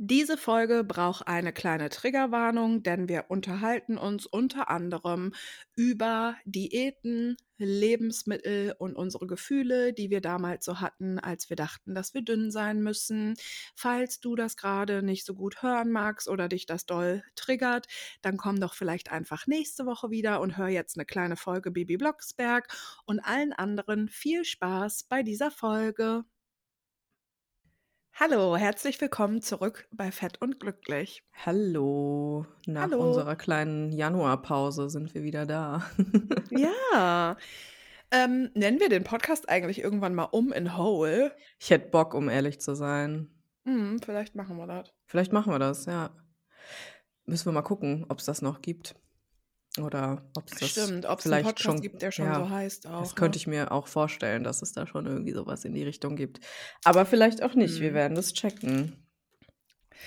[0.00, 5.34] Diese Folge braucht eine kleine Triggerwarnung, denn wir unterhalten uns unter anderem
[5.74, 12.14] über Diäten, Lebensmittel und unsere Gefühle, die wir damals so hatten, als wir dachten, dass
[12.14, 13.34] wir dünn sein müssen.
[13.74, 17.88] Falls du das gerade nicht so gut hören magst oder dich das doll triggert,
[18.22, 21.96] dann komm doch vielleicht einfach nächste Woche wieder und hör jetzt eine kleine Folge Bibi
[21.96, 22.68] Blocksberg
[23.04, 26.24] und allen anderen viel Spaß bei dieser Folge.
[28.20, 31.22] Hallo, herzlich willkommen zurück bei Fett und Glücklich.
[31.46, 33.06] Hallo, nach Hallo.
[33.06, 35.88] unserer kleinen Januarpause sind wir wieder da.
[36.50, 37.36] Ja.
[38.10, 41.32] Ähm, nennen wir den Podcast eigentlich irgendwann mal um in Whole?
[41.60, 43.30] Ich hätte Bock, um ehrlich zu sein.
[43.64, 44.92] Hm, vielleicht machen wir das.
[45.06, 46.10] Vielleicht machen wir das, ja.
[47.24, 48.96] Müssen wir mal gucken, ob es das noch gibt.
[49.80, 51.80] Oder ob es das Stimmt, ob es einen vielleicht Podcast schon.
[51.80, 53.00] gibt, der schon ja, so heißt auch.
[53.00, 53.40] das könnte ne?
[53.40, 56.40] ich mir auch vorstellen, dass es da schon irgendwie sowas in die Richtung gibt.
[56.84, 57.80] Aber vielleicht auch nicht.
[57.80, 57.94] Wir Hm.
[57.94, 59.04] werden das checken.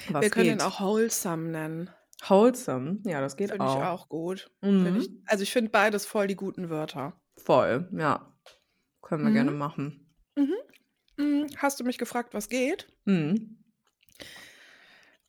[0.09, 0.61] Was Wir können ihn geht?
[0.67, 1.89] auch Wholesome nennen.
[2.27, 3.83] Wholesome, ja, das geht Finde ich auch.
[3.83, 4.51] auch gut.
[4.63, 5.23] Find ich, Mhm.
[5.25, 7.19] also ich finde beides voll die guten Wörter.
[7.37, 8.31] Voll, ja.
[9.01, 9.57] Können wir gerne Mhm.
[9.57, 10.13] machen.
[10.35, 10.53] Mhm.
[11.17, 11.47] Mhm.
[11.57, 12.87] Hast du mich gefragt, was geht?
[13.05, 13.57] Mhm.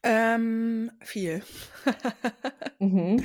[0.03, 1.43] Ähm, viel.
[2.81, 3.23] Mhm.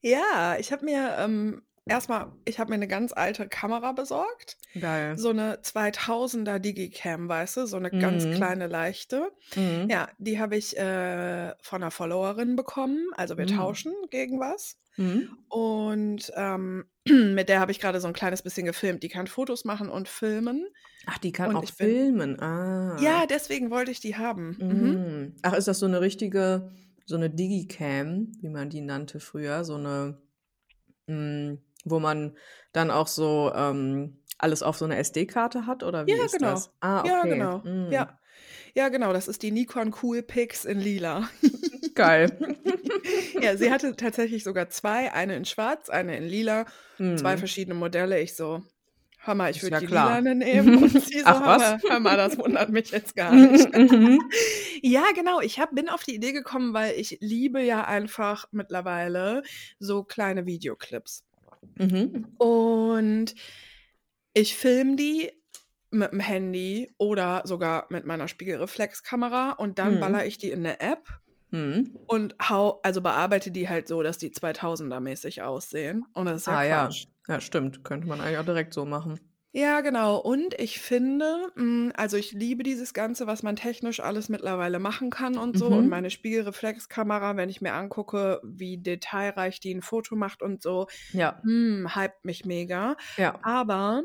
[0.00, 4.56] Ja, ich habe mir ähm, erstmal, ich habe mir eine ganz alte Kamera besorgt.
[4.78, 5.16] Geil.
[5.18, 8.32] So eine 2000er Digicam, weißt du, so eine ganz Mhm.
[8.34, 9.30] kleine leichte.
[9.56, 9.88] Mhm.
[9.90, 13.06] Ja, die habe ich äh, von einer Followerin bekommen.
[13.16, 13.56] Also wir Mhm.
[13.56, 14.76] tauschen gegen was.
[14.96, 15.36] Mhm.
[15.48, 19.02] Und ähm, mit der habe ich gerade so ein kleines bisschen gefilmt.
[19.02, 20.66] Die kann Fotos machen und filmen.
[21.06, 22.40] Ach, die kann Und auch bin, filmen.
[22.40, 22.98] Ah.
[23.00, 24.56] ja, deswegen wollte ich die haben.
[24.60, 24.68] Mhm.
[24.90, 25.36] Mhm.
[25.42, 26.70] Ach, ist das so eine richtige,
[27.08, 30.20] so eine Digicam, wie man die nannte früher, so eine,
[31.06, 32.36] mh, wo man
[32.72, 36.52] dann auch so ähm, alles auf so eine SD-Karte hat, oder wie Ja, ist genau.
[36.52, 36.70] das?
[36.80, 37.32] Ah, Ja, okay.
[37.32, 37.58] genau.
[37.60, 37.92] Mhm.
[37.92, 38.18] Ja.
[38.74, 39.12] Ja, genau.
[39.14, 41.28] Das ist die Nikon Coolpix in lila.
[41.94, 42.38] Geil.
[43.40, 46.66] Ja, sie hatte tatsächlich sogar zwei, eine in schwarz, eine in lila,
[47.16, 47.38] zwei Mhm.
[47.38, 48.20] verschiedene Modelle.
[48.20, 48.62] Ich so,
[49.18, 50.20] hör mal, ich würde ja die klar.
[50.20, 50.78] lilane nehmen.
[50.82, 51.58] Und sie so, Ach, hör was?
[51.60, 53.72] mal, hör mal, das wundert mich jetzt gar nicht.
[53.76, 54.20] Mhm.
[54.80, 55.40] Ja, genau.
[55.40, 59.42] Ich hab, bin auf die Idee gekommen, weil ich liebe ja einfach mittlerweile
[59.80, 61.24] so kleine Videoclips.
[61.76, 62.28] Mhm.
[62.38, 63.34] Und
[64.34, 65.32] ich filme die
[65.90, 70.28] mit dem Handy oder sogar mit meiner Spiegelreflexkamera und dann baller Mhm.
[70.28, 71.08] ich die in eine App
[71.50, 71.98] Mhm.
[72.06, 76.04] und hau, also bearbeite die halt so, dass die 2000er mäßig aussehen.
[76.12, 77.02] Und das ist ja Ah Quatsch.
[77.04, 77.08] ja,
[77.40, 77.84] stimmt.
[77.84, 79.20] Könnte man eigentlich auch direkt so machen.
[79.52, 80.18] Ja, genau.
[80.18, 85.10] Und ich finde, mh, also ich liebe dieses Ganze, was man technisch alles mittlerweile machen
[85.10, 85.74] kann und so.
[85.74, 85.88] Und Mhm.
[85.88, 91.42] meine Spiegelreflexkamera, wenn ich mir angucke, wie detailreich die ein Foto macht und so, Ja,
[91.44, 92.96] hm, hypt mich mega.
[93.16, 93.42] ja.
[93.42, 94.02] Aber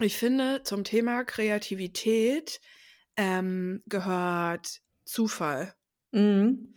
[0.00, 2.60] ich finde, zum Thema Kreativität
[3.16, 5.74] ähm, gehört Zufall.
[6.12, 6.74] Mhm.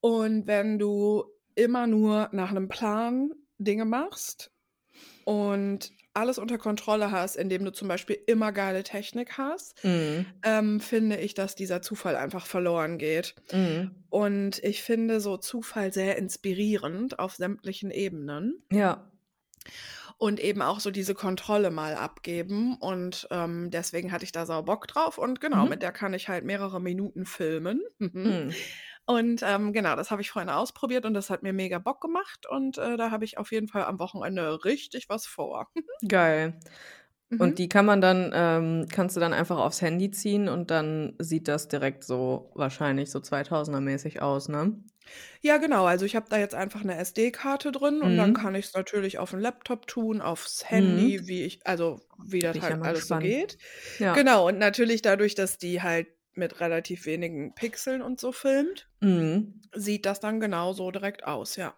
[0.00, 1.24] Und wenn du
[1.56, 4.51] immer nur nach einem Plan Dinge machst
[5.24, 10.26] und alles unter Kontrolle hast, indem du zum Beispiel immer geile Technik hast, Mhm.
[10.42, 13.34] ähm, finde ich, dass dieser Zufall einfach verloren geht.
[13.52, 13.92] Mhm.
[14.10, 18.62] Und ich finde so Zufall sehr inspirierend auf sämtlichen Ebenen.
[18.70, 19.10] Ja.
[20.18, 22.76] Und eben auch so diese Kontrolle mal abgeben.
[22.78, 25.16] Und ähm, deswegen hatte ich da sau Bock drauf.
[25.18, 25.70] Und genau, Mhm.
[25.70, 27.80] mit der kann ich halt mehrere Minuten filmen.
[29.08, 29.14] Mhm.
[29.14, 29.16] Mhm.
[29.16, 32.46] Und ähm, genau, das habe ich vorhin ausprobiert und das hat mir mega Bock gemacht.
[32.48, 35.68] Und äh, da habe ich auf jeden Fall am Wochenende richtig was vor.
[36.06, 36.58] Geil.
[37.30, 37.38] Mhm.
[37.38, 41.14] Und die kann man dann, ähm, kannst du dann einfach aufs Handy ziehen und dann
[41.18, 44.82] sieht das direkt so wahrscheinlich so 2000er-mäßig aus, ne?
[45.40, 45.84] Ja, genau.
[45.86, 48.34] Also ich habe da jetzt einfach eine SD-Karte drin und dann Mhm.
[48.34, 51.16] kann ich es natürlich auf den Laptop tun, aufs Mhm.
[51.16, 53.58] Handy, wie ich, also wie das Bin halt alles so geht.
[53.98, 54.14] Ja.
[54.14, 59.60] Genau, und natürlich dadurch, dass die halt mit relativ wenigen Pixeln und so filmt, Mhm.
[59.74, 61.74] sieht das dann genauso direkt aus, ja.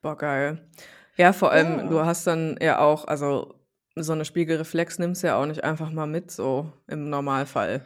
[0.00, 0.68] Boah, geil.
[1.16, 2.06] Ja, vor allem, du Ja.
[2.06, 3.54] hast dann ja auch, also
[3.94, 7.84] so eine Spiegelreflex nimmst du ja auch nicht einfach mal mit, so im Normalfall.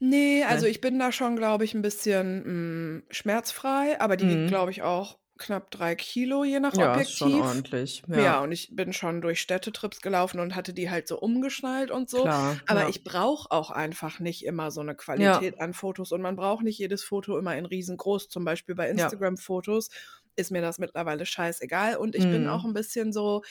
[0.00, 0.70] Nee, also Ne?
[0.70, 4.46] ich bin da schon, glaube ich, ein bisschen mm, schmerzfrei, aber die Mhm.
[4.48, 7.34] glaube ich, auch knapp drei Kilo, je nach Ja, ist schon Objektiv.
[7.34, 8.02] ordentlich.
[8.08, 11.90] Ja, Ja, und ich bin schon durch Städtetrips gelaufen und hatte die halt so umgeschnallt
[11.90, 12.28] und so.
[12.28, 12.88] klar, Aber ja.
[12.88, 16.78] ich brauche auch einfach nicht immer so eine Qualität an Fotos und man braucht nicht
[16.78, 18.28] jedes Foto immer in riesengroß.
[18.28, 18.88] Zum Beispiel bei.
[18.88, 19.90] Instagram-Fotos
[20.36, 22.70] ist mir das mittlerweile scheißegal und ich bin auch Mhm.
[22.70, 23.42] ein bisschen so,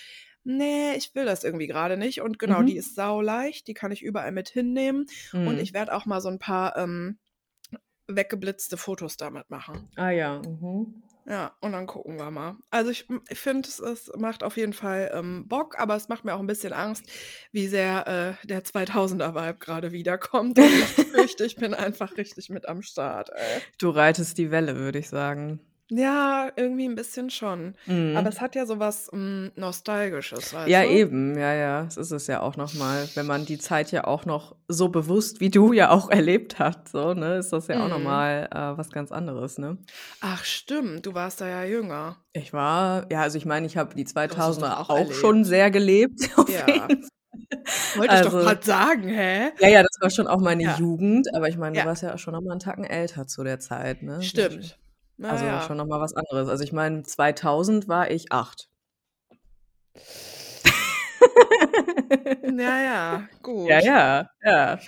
[0.44, 2.21] nee, ich will das irgendwie gerade nicht.
[2.21, 2.77] Und genau, die Mhm.
[2.77, 5.06] ist sauleicht, die kann ich überall mit hinnehmen
[5.44, 5.59] und Mhm.
[5.59, 7.19] ich werde auch mal so ein paar ähm,
[8.07, 9.89] weggeblitzte Fotos damit machen.
[9.97, 10.39] Ah ja.
[10.41, 11.03] Mhm.
[11.25, 12.57] Ja, und dann gucken wir mal.
[12.69, 16.25] Also ich, ich finde, es, es macht auf jeden Fall ähm, Bock, aber es macht
[16.25, 17.05] mir auch ein bisschen Angst,
[17.51, 20.59] wie sehr äh, der 2000er-Vibe gerade wiederkommt.
[20.59, 23.29] Und ich fürchte, ich bin einfach richtig mit am Start.
[23.29, 23.61] Ey.
[23.77, 25.61] Du reitest die Welle, würde ich sagen.
[25.89, 27.75] Ja, irgendwie ein bisschen schon.
[28.13, 28.30] Aber Mhm.
[28.30, 31.83] es hat ja so was hm, Nostalgisches, weißt Ja, eben, ja, ja.
[31.83, 34.88] Das ist es ja auch noch mal, wenn man die Zeit ja auch noch so
[34.88, 38.00] bewusst wie du ja auch erlebt hat, so, ne, ist das ja auch Mhm.
[38.00, 39.77] mal äh, was ganz anderes, ne?
[40.21, 42.24] Ach stimmt, du warst da ja jünger.
[42.36, 44.89] Ich war ja, also ich meine, ich habe die Du hast es doch 2000er auch
[44.89, 46.91] auch schon sehr gelebt, Ja.
[47.94, 49.51] Wollte ich doch Also gerade sagen, hä?
[49.59, 50.79] ja, ja, das war schon auch meine Ja.
[50.79, 51.86] Jugend, aber ich meine, du Ja.
[51.86, 54.31] warst ja auch schon noch mal 'n Tacken älter zu der Zeit, ne?
[54.31, 54.77] Stimmt.
[55.19, 55.60] Na also ja.
[55.62, 56.50] schon noch mal was anderes.
[56.50, 58.68] Also ich meine, 2000 war ich 8.
[62.60, 63.30] Ja, ja,
[63.65, 63.83] Ja, gut.
[63.83, 64.80] ja, ja.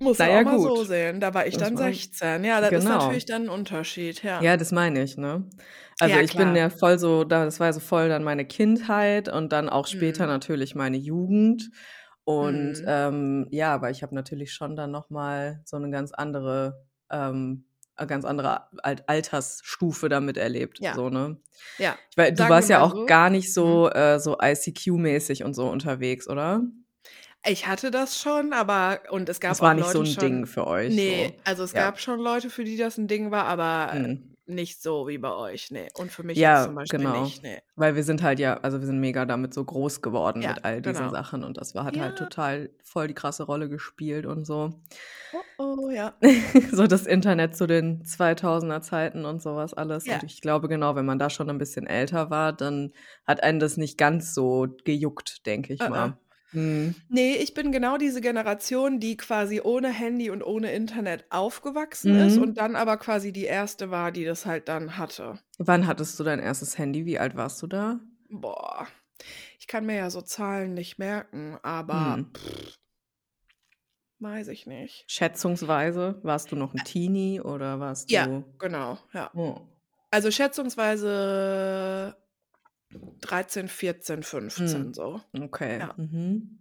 [0.00, 1.18] Musst du Na auch ja, mal so sehen.
[1.20, 2.44] Da war ich Das dann war 16.
[2.44, 2.88] Ja, das ist genau.
[2.88, 4.40] natürlich dann 'n Unterschied, ja.
[4.40, 5.48] Ja, das meine ich, ne?
[5.98, 8.44] Also, Ja, ich bin ja voll so da das war ja so voll dann meine
[8.46, 10.28] Kindheit und dann auch später Mhm.
[10.28, 11.70] natürlich meine Jugend.
[12.24, 12.86] Und, Mhm.
[12.86, 17.64] ähm, ja, aber ich habe natürlich schon dann noch mal so 'ne ganz andere ähm,
[18.06, 20.92] ganz andere Alt Altersstufe da miterlebt, Ja.
[20.92, 21.38] so, ne?
[21.78, 23.54] Ja, Ich wei du sagen warst ja auch so gar nicht mhm.
[23.54, 26.62] so äh, so ICQ-mäßig und so unterwegs, oder?
[27.46, 30.16] Ich hatte das schon, aber und es gab Das war auch nicht so Leute 'n
[30.16, 31.42] schon Ding für euch, ne, so.
[31.44, 31.74] also es Ja.
[31.74, 34.34] gab schon Leute, für die das 'n Ding war, aber Mhm.
[34.48, 35.90] Nicht so wie bei euch, ne.
[35.94, 37.08] Und für mich Ja, zum Beispiel genau.
[37.08, 37.60] nicht, ne.
[37.76, 40.64] Weil wir sind halt ja also, wir sind mega damit so groß geworden Ja, mit
[40.64, 41.10] all diesen genau.
[41.10, 42.18] Sachen und das war hat halt Ja.
[42.18, 44.80] total voll die krasse Rolle gespielt und so.
[45.32, 46.18] Oh, oh, ja.
[46.72, 50.06] So das Internet zu den 2000er Zeiten und so was alles.
[50.06, 50.20] Ja.
[50.20, 52.92] Und ich glaube, genau, wenn man da schon 'n bisschen älter war, dann
[53.26, 55.88] hat einen das nicht ganz so gejuckt, denke ich Äh, äh.
[55.88, 56.18] mal.
[56.52, 57.08] Mhm.
[57.10, 62.36] Ne, ich bin genau diese Generation, die quasi ohne Handy und ohne Internet aufgewachsen ist
[62.36, 62.38] Mhm.
[62.38, 65.38] und dann aber quasi die erste war, die das halt dann hatte.
[65.60, 67.04] Wann hattest du dein erstes Handy?
[67.06, 68.00] Wie alt warst du da?
[68.30, 68.86] Boah,
[69.58, 72.38] ich kann mir ja so Zahlen nicht merken, aber Mhm.
[74.20, 75.08] weiß ich nicht.
[75.10, 79.30] Schätzungsweise, warst du noch 'n Teenie oder warst Ja, du genau, ja.
[79.34, 79.68] Oh.
[80.10, 82.16] Also schätzungsweise
[83.20, 84.94] 13, 14, 15 Mhm.
[84.94, 85.22] so.
[85.36, 85.80] Okay.
[85.80, 85.96] Ja.
[85.96, 86.58] Mhm.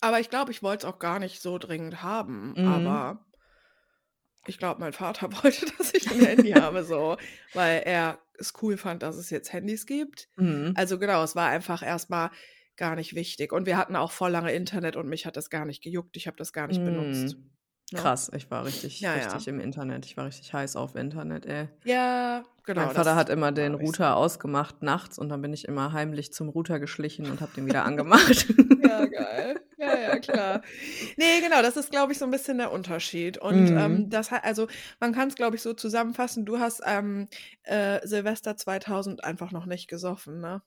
[0.00, 2.56] Aber ich glaube, ich wollte es auch gar nicht so dringend haben, Mhm.
[2.62, 3.26] aber
[4.46, 7.16] ich glaube, mein Vater wollte, dass ich 'n Handy habe so,
[7.52, 10.28] weil er es cool fand, dass es jetzt Handys gibt.
[10.38, 10.74] Mhm.
[10.74, 12.30] Also genau, es war einfach erst mal
[12.76, 15.64] gar nicht wichtig und wir hatten auch voll lange Internet und mich hat das gar
[15.64, 16.16] nicht gejuckt.
[16.16, 17.55] Ich habe das gar nicht benutzt, Mhm.
[17.92, 18.12] Ne?
[18.12, 19.48] Krass, ich war richtig Ja, richtig ja.
[19.48, 20.04] im Internet.
[20.06, 21.68] Ich war richtig heiß auf Internet, ey.
[21.84, 23.96] Ja, genau, Mein Vater hat immer den ich so.
[23.96, 27.64] Router ausgemacht nachts und dann bin ich immer heimlich zum Router geschlichen und habe den
[27.66, 28.46] wieder angemacht.
[28.78, 29.60] Ja, geil.
[29.78, 30.62] Ja, ja, klar.
[31.16, 34.10] Ne, genau, das ist, glaube ich, so 'n bisschen der Unterschied und, ähm, Mhm.
[34.10, 34.68] das ha also,
[35.00, 37.28] man kann's, glaube ich, so zusammenfassen, du hast, ähm,
[37.64, 40.62] äh, Silvester 2000 einfach noch nicht gesoffen, ne?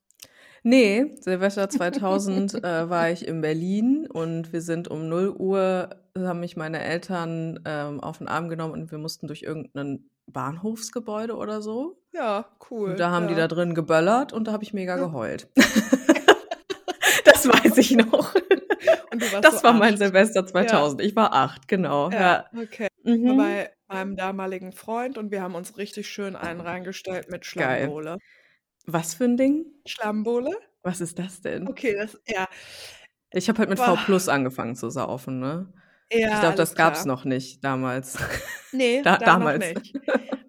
[0.65, 6.57] Ne, Silvester 2000, äh, war ich in Berlin und wir sind um 0:00 haben mich
[6.57, 11.61] meine Eltern, ähm, auf 'n Arm genommen und wir mussten durch irgend 'nen Bahnhofsgebäude oder
[11.61, 12.01] so.
[12.13, 12.45] Ja,
[12.85, 13.49] Und cool, da haben die da ja.
[13.49, 15.49] drin geböllert und da habe ich mega geheult.
[17.25, 18.35] Das weiß ich noch.
[19.11, 19.97] Und Das so war mein 8.
[19.97, 20.85] Silvester Ja.
[20.85, 21.01] 2000.
[21.01, 22.45] Ich war 8, genau, Ja, ja.
[22.57, 22.87] okay.
[23.11, 23.35] Ich war Mhm.
[23.35, 27.99] bei meinem damaligen Freund und wir haben uns richtig schön einen reingestellt mit Geil.
[28.91, 29.65] Was für 'n Ding?
[29.85, 30.51] Schlammbowle?
[30.85, 31.69] Was ist das denn?
[31.69, 32.47] Okay, das ja.
[33.33, 33.97] Ich habe halt mit Boah.
[33.97, 35.71] V+ angefangen zu saufen, ne?
[36.31, 37.05] Ich Ja, glaube, das gab's klar.
[37.05, 38.17] noch nicht damals.
[38.73, 39.71] Ne, Da damals.
[39.73, 39.95] nicht.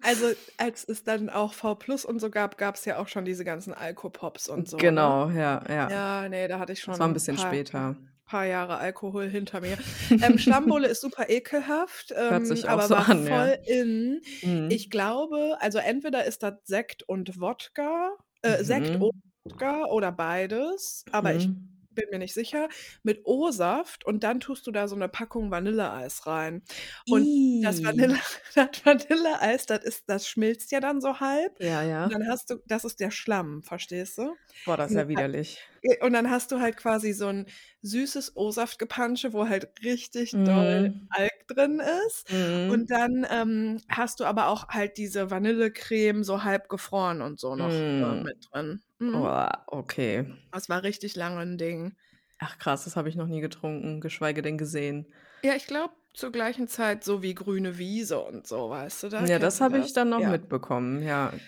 [0.01, 3.73] Also, als es dann auch V+ und so gab, gab's ja auch schon diese ganzen
[3.73, 5.17] Alkopops und so, ne?
[5.17, 5.89] Genau, ja, ja.
[5.89, 7.97] Ja, ne, da hatte ich schon Das war 'n 'n bisschen paar später.
[8.25, 9.77] paar Jahre Alkohol hinter mir.
[10.21, 13.51] Ähm, Schlammbowle ist super ekelhaft, Hört ähm, sich auch aber so war an, ja.
[13.51, 14.21] voll in.
[14.43, 14.69] Mhm.
[14.69, 19.21] Ich glaube also, entweder ist das Sekt und Wodka äh, Sekt und Mhm.
[19.45, 21.91] Wodka oder beides, aber ich Mhm.
[21.91, 22.69] bin mir nicht sicher,
[23.03, 26.63] mit O-Saft und dann tust du da so 'ne Packung Vanilleeis rein.
[27.09, 27.29] Und
[27.61, 28.15] das Vanille
[28.55, 32.11] das Vanilleeis, das ist das schmilzt ja dann so halb Ja, und ja.
[32.13, 34.37] dann hast du das ist der Schlamm, verstehst du?
[34.65, 35.67] Boah, das ist Und ja widerlich.
[36.01, 37.47] und dann hast du halt quasi so 'n
[37.83, 41.11] süßes O-Saftgepansche, wo halt richtig doll Mhm.
[41.11, 42.27] Alk drin ist.
[42.29, 42.61] Mhm.
[42.67, 47.55] Und dann, ähm, hast du aber auch halt diese Vanillecreme so halb gefroren und so
[47.55, 48.27] noch, äh, Mhm.
[48.27, 48.81] mit drin.
[48.99, 49.27] Mhm.
[49.27, 50.25] Oh, okay.
[50.53, 51.95] Das war richtig lange 'n Ding.
[52.39, 55.05] Ach krass, das habe ich noch nie getrunken, geschweige denn gesehen.
[55.43, 59.27] Ja, ich glaube, zur gleichen Zeit so wie Grüne Wiese und so, weißt du, da
[59.27, 59.93] Ja, das habe ich das?
[59.93, 60.25] dann noch Ja.
[60.25, 61.41] mitbekommen, ja.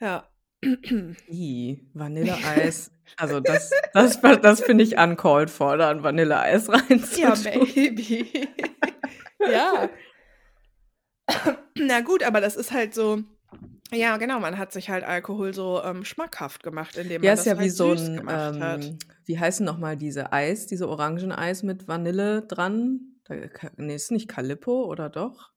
[0.00, 0.28] Ja.
[1.26, 2.90] I, Vanilleeis.
[3.16, 6.68] Also, das das war das finde ich uncalled for, da 'n Vanilleeis
[7.16, 7.68] Ja, reinzutun.
[9.46, 9.88] Ja.
[11.76, 13.22] Na gut, aber das ist halt so
[13.92, 17.40] Ja, genau, man hat sich halt Alkohol so, ähm, schmackhaft gemacht, indem Ja, man ist
[17.40, 18.94] das ja wie halt so süß 'n, gemacht hat.
[18.94, 23.00] ähm wie heißen noch mal diese Eis diese Orangeneis mit Vanille dran?
[23.24, 25.50] Da Ka ne, ist nicht Calippo oder doch?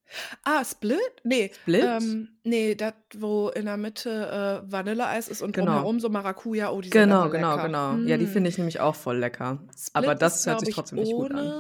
[0.44, 1.00] Ah, Split?
[1.24, 1.82] Ne, Split?
[1.84, 5.72] ähm, ne, das, wo in der Mitte, äh, Vanilleeis ist und Genau.
[5.72, 6.72] drumherum so Maracuja.
[6.72, 7.68] Oh, die sind aber Genau, genau, lecker.
[7.68, 7.98] genau.
[8.06, 8.34] Ja, die Mm.
[8.34, 9.64] finde ich nämlich auch voll lecker.
[9.94, 11.54] Aber Split ist, das hört sich trotzdem nicht gut an.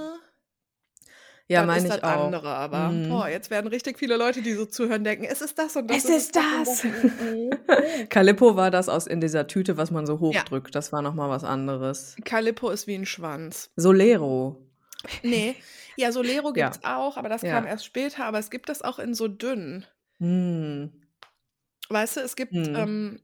[1.51, 2.35] Ja, meine ich auch.
[2.35, 3.01] andere aber.
[3.07, 3.29] Boah, Mhm.
[3.29, 6.05] jetzt werden richtig viele Leute, die so zuhören, denken: „Es ist das und das, Es
[6.05, 6.83] es ist das das!
[6.83, 7.65] das.“ Mhm.
[8.09, 10.45] Calippo war das aus in dieser Tüte, was man so Ja.
[10.45, 10.73] hochdrückt.
[10.75, 12.21] Das war noch mal was anderes.
[12.25, 13.71] Calippo ist wie 'n Schwanz.
[13.77, 14.57] Solero.
[15.23, 15.55] Ne.
[15.95, 16.71] Ja, Solero Ja.
[16.71, 17.67] gibt's auch, aber das kam Ja.
[17.67, 19.85] erst später, aber es gibt das auch in so dünn.
[20.19, 20.91] Mhm.
[21.89, 22.71] Weißt du, es gibt, Mhm.
[22.73, 23.21] ähm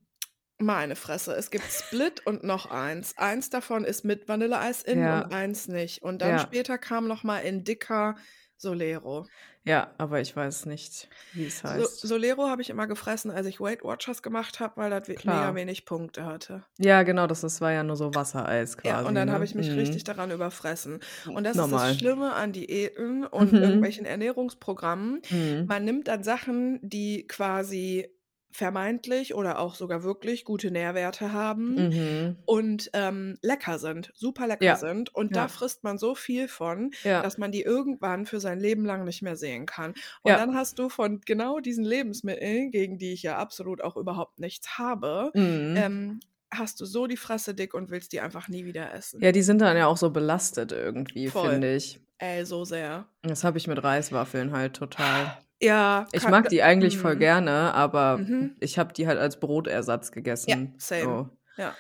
[0.60, 3.18] meine Fresse, es gibt Split und noch eins.
[3.18, 5.12] Eins davon ist mit Vanilleeis innen Ja.
[5.12, 6.02] und eins nicht.
[6.04, 6.40] Und dann Ja.
[6.40, 8.16] später kam noch mal in dicker
[8.58, 9.30] Solero.
[9.66, 12.02] Ja, aber ich weiß nicht, wie's So heißt.
[12.02, 15.54] Solero habe ich immer gefressen, als ich Weight Watchers gemacht habe, weil das we mega
[15.54, 15.56] Klar.
[15.56, 16.66] wenig Punkte hatte.
[16.80, 19.44] Ja, genau, das das war ja nur so Wassereis Ja, quasi, und dann habe ne?
[19.44, 19.76] ich mich Mhm.
[19.76, 21.00] richtig daran überfressen.
[21.34, 21.72] Und das ist Normal.
[21.72, 23.58] das Schlimme an Diäten und Mhm.
[23.58, 25.22] irgendwelchen Ernährungsprogrammen.
[25.30, 25.68] Mhm.
[25.68, 28.14] Man nimmt dann Sachen, die quasi
[28.58, 32.36] vermeintlich oder auch sogar wirklich gute Nährwerte haben Mhm.
[32.46, 34.76] und, ähm, lecker sind, super lecker Ja.
[34.78, 35.14] sind.
[35.14, 35.48] Und da Ja.
[35.48, 37.22] frisst man so viel von, Ja.
[37.22, 39.94] dass man die irgendwann für sein Leben lang nicht mehr sehen kann.
[40.24, 44.40] Und dann hast du von genau diesen Lebensmitteln, gegen die ich ja absolut auch überhaupt
[44.40, 45.76] nichts habe, Mhm.
[45.78, 49.22] ähm, hast du so die Fresse dick und willst die einfach nie wieder essen.
[49.22, 52.00] Ja, die sind dann ja auch so belastet irgendwie, finde ich.
[52.18, 53.06] Ey, so sehr.
[53.22, 55.38] Das habe ich mit Reiswaffeln halt total.
[55.62, 57.20] Ja, Ich mag die eigentlich voll mhm.
[57.20, 58.56] gerne, aber Mhm.
[58.60, 60.76] ich habe die halt als Brotersatz Ja, gegessen.
[60.78, 61.04] same.
[61.04, 61.30] So.
[61.58, 61.76] Ja.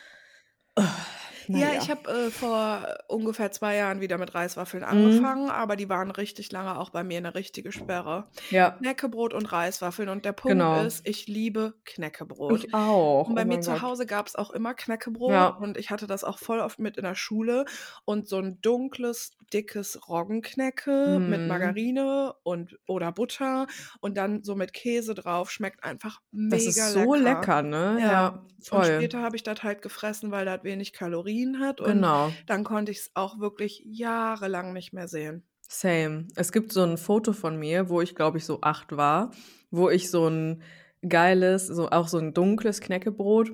[1.53, 5.37] Na Ja, ich habe, äh, vor ungefähr 2 Jahren wieder mit Reiswaffeln Mhm.
[5.37, 8.29] angefangen, aber die waren richtig lange auch bei mir 'ne richtige Sperre.
[8.51, 8.79] Ja.
[8.79, 10.87] Knäckebrot und Reiswaffeln und der Punkt Genau.
[10.87, 12.65] ist, ich liebe Knäckebrot.
[12.65, 13.29] Ich auch.
[13.29, 13.81] Und bei Oh mir zu Gott.
[13.81, 15.57] Hause gab's auch immer Knäckebrot Ja.
[15.57, 17.65] und ich hatte das auch voll oft mit in der Schule
[18.05, 21.47] und so 'n dunkles, dickes Roggenknäcke mit Mhm.
[21.47, 23.67] Margarine und oder Butter
[24.01, 27.13] und dann so mit Käse drauf, schmeckt einfach Das mega ist so lecker.
[27.13, 28.01] lecker, ne?
[28.05, 28.31] Ja.
[28.31, 28.87] Ja, Und voll.
[28.87, 31.27] später habe ich das halt gefressen, weil das wenig Kalorien
[31.59, 32.47] hat und Genau.
[32.47, 35.47] dann konnte ich's auch wirklich jahrelang nicht mehr sehen.
[35.69, 36.27] Same.
[36.35, 39.31] Es gibt so 'n Foto von mir, wo ich, glaube ich, so 8 war,
[39.69, 40.61] wo ich so 'n
[41.07, 43.51] geiles so auch so 'n dunkles Knäckebrot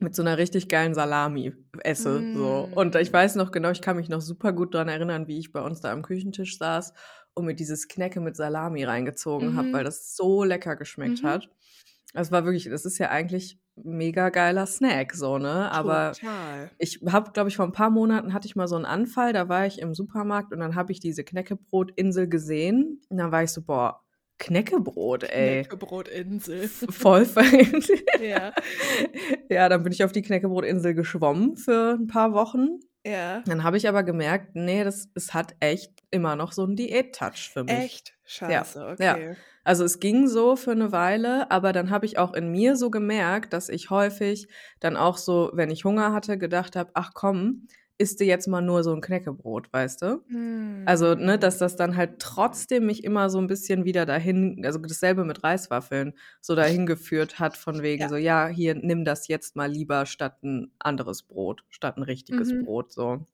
[0.00, 2.68] mit so 'ner richtig geilen Salami esse, so.
[2.72, 3.14] Und ich Mm.
[3.14, 5.80] weiß noch genau, ich kann mich noch super gut dran erinnern, wie ich bei uns
[5.80, 6.94] da am Küchentisch saß
[7.34, 9.86] und mir dieses Knäcke mit Salami reingezogen habe, weil Mhm.
[9.86, 11.24] das so lecker geschmeckt Mhm.
[11.24, 11.50] hat.
[12.14, 15.70] Es war wirklich das ist ja eigentlich mega geiler Snack so, ne?
[15.72, 16.70] Aber Total.
[16.78, 19.48] ich habe, glaube ich vor 'n paar Monaten hatte ich mal so 'n Anfall, da
[19.48, 23.50] war ich im Supermarkt und dann habe ich diese Knäckebrotinsel gesehen und dann war ich
[23.52, 24.02] so: „Boah,
[24.38, 26.68] Knäckebrot, ey.“ Knäckebrotinsel.
[26.88, 27.90] Voll verrückt.
[28.18, 28.52] Ja.
[29.50, 32.80] Ja, dann bin ich auf die Knäckebrotinsel geschwommen für 'n paar Wochen.
[33.04, 33.44] Ja.
[33.46, 37.50] Dann habe ich aber gemerkt, ne, das es hat echt immer noch so 'n Diät-Touch
[37.52, 38.02] für mich.
[38.02, 38.16] Echt?
[38.48, 39.20] Ja, Scheiße, ja.
[39.20, 39.36] okay.
[39.70, 42.90] Also, es ging so für 'ne Weile, aber dann habe ich auch in mir so
[42.90, 44.48] gemerkt, dass ich häufig
[44.80, 48.62] dann auch so, wenn ich Hunger hatte, gedacht habe: „Ach komm, isst du jetzt mal
[48.62, 50.24] nur so 'n Knäckebrot“, weißt du?
[50.86, 51.40] Also, ne, Hm.
[51.40, 55.44] dass das dann halt trotzdem mich immer so 'n bisschen wieder dahin also, dasselbe mit
[55.44, 58.10] Reiswaffeln, so dahin geführt hat von wegen Ja.
[58.10, 62.52] so: „Ja, hier, nimm das jetzt mal lieber statt 'n anderes Brot, statt 'n richtiges
[62.52, 62.64] Mhm.
[62.64, 63.26] Brot“, so.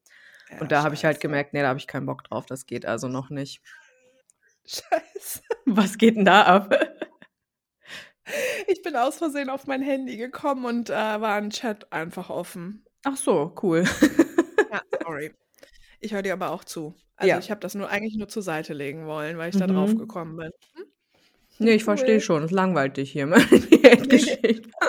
[0.50, 2.66] Ja, Und da habe ich halt gemerkt, ne, da habe ich keinen Bock drauf, das
[2.66, 3.62] geht also noch nicht.
[4.66, 5.40] Scheiße.
[5.66, 6.72] Was geht 'n da ab?
[8.66, 12.84] Ich bin aus Versehen auf mein Handy gekommen und, äh, war 'n Chat einfach offen.
[13.04, 13.84] Ach so, cool.
[14.70, 15.34] Ja, sorry.
[16.00, 16.94] Ich höre dir aber auch zu.
[17.16, 17.40] Also, Ja.
[17.40, 19.96] ich habe das nur eigentlich nur zur Seite legen wollen, weil ich da drauf Mhm.
[19.96, 20.50] gekommen bin.
[20.76, 20.86] Hm?
[21.58, 22.20] Ne, ich verstehe Cool.
[22.20, 24.72] schon, es langweilt dich hier, meine Diätgeschichten.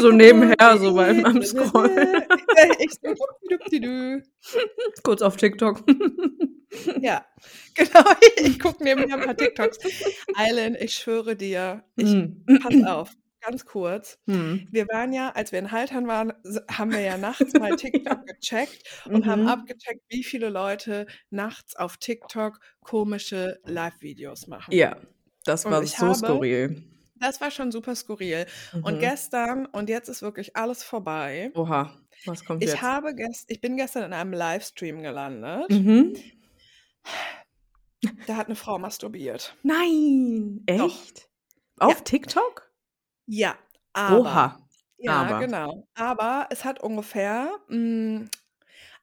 [0.00, 2.22] So nebenher, so beim am Scrollen.
[5.02, 5.82] Kurz auf TikTok.
[7.00, 7.24] Ja,
[7.74, 8.04] genau.
[8.36, 9.78] Ich gucke nebenher 'n paar TikToks.
[10.34, 12.44] Eileen, ich schwöre dir, ich Mhm.
[12.62, 14.18] pass auf, ganz kurz.
[14.26, 14.68] Mhm.
[14.70, 16.34] Wir waren ja als wir in Haltern waren,
[16.70, 19.48] haben wir ja nachts mal TikTok gecheckt und haben Mhm.
[19.48, 24.74] abgecheckt, wie viele Leute nachts auf TikTok komische Livevideos machen.
[24.74, 24.94] Ja,
[25.48, 26.82] das Und war so habe skurril.
[27.16, 28.46] das war schon super skurril.
[28.82, 29.00] Und Mhm.
[29.00, 31.52] gestern und jetzt ist wirklich alles vorbei.
[31.54, 32.82] Oha, was kommt Ich jetzt?
[32.82, 35.70] habe ges ich bin gestern in einem Livestream gelandet.
[35.70, 36.28] Mhm.
[38.26, 39.56] Da hat 'ne Frau masturbiert.
[39.64, 41.06] Nein, Doch.
[41.06, 41.28] echt?
[41.78, 42.32] Auf Ja.
[42.32, 42.72] TikTok?
[43.26, 43.58] Ja,
[43.92, 44.44] aber Oha,
[44.96, 45.38] ja, aber.
[45.38, 45.86] genau.
[45.94, 48.30] Aber es hat ungefähr hm,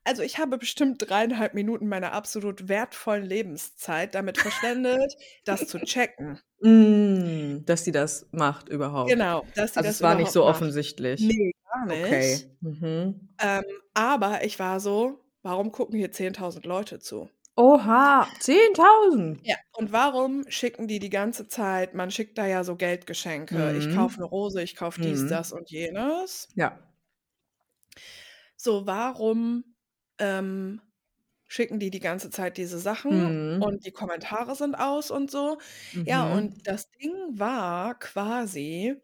[0.05, 5.13] also, ich habe bestimmt 3,5 Minuten meiner absolut wertvollen Lebenszeit damit verschwendet,
[5.45, 6.39] das zu checken.
[6.63, 7.63] Hm.
[7.65, 9.27] dass sie das macht überhaupt.
[9.27, 10.45] Genau, dass sie Also, das es war nicht so macht.
[10.45, 11.29] offensichtlich.
[11.29, 12.29] Ne, gar nicht.
[12.29, 12.57] Okay.
[12.62, 13.29] Mhm.
[13.41, 19.45] Ähm, aber ich war so: „Warum gucken hier 10.000 Leute zu?“ Oha, 10.000?
[19.47, 23.74] Ja, und warum schicken die die ganze Zeit man schickt da ja so Geldgeschenke.
[23.74, 23.89] Ich Mhm.
[23.89, 25.27] kaufe 'ne Rose, ich kaufe dies, Mhm.
[25.27, 26.47] das und jenes.
[26.55, 26.79] Ja.
[28.59, 29.75] So, warum,
[30.19, 30.81] ähm,
[31.48, 33.65] schicken die die ganze Zeit diese Sachen Mhm.
[33.65, 35.60] und die Kommentare sind aus und so?
[36.05, 36.25] Ja, Mhm.
[36.25, 38.95] und das Ding war quasi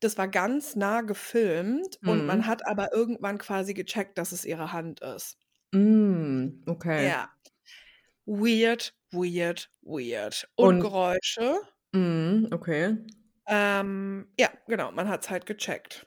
[0.00, 2.48] das war ganz nah gefilmt und man Mhm.
[2.48, 5.38] hat aber irgendwann quasi gecheckt, dass es ihre Hand ist.
[5.72, 7.10] Hm, okay.
[7.10, 7.30] Ja.
[8.26, 10.48] Weird, weird, weird.
[10.58, 11.60] Und Und Geräusche.
[11.94, 12.96] Mhm, okay.
[13.48, 16.06] Ähm, ja, genau, man hat's halt gecheckt.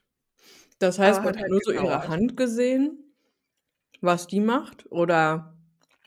[0.79, 2.07] Das heißt, Aber man hat hat halt nur so ihre.
[2.07, 3.08] Hand gesehen,
[4.01, 4.91] was die macht?
[4.91, 5.55] Oder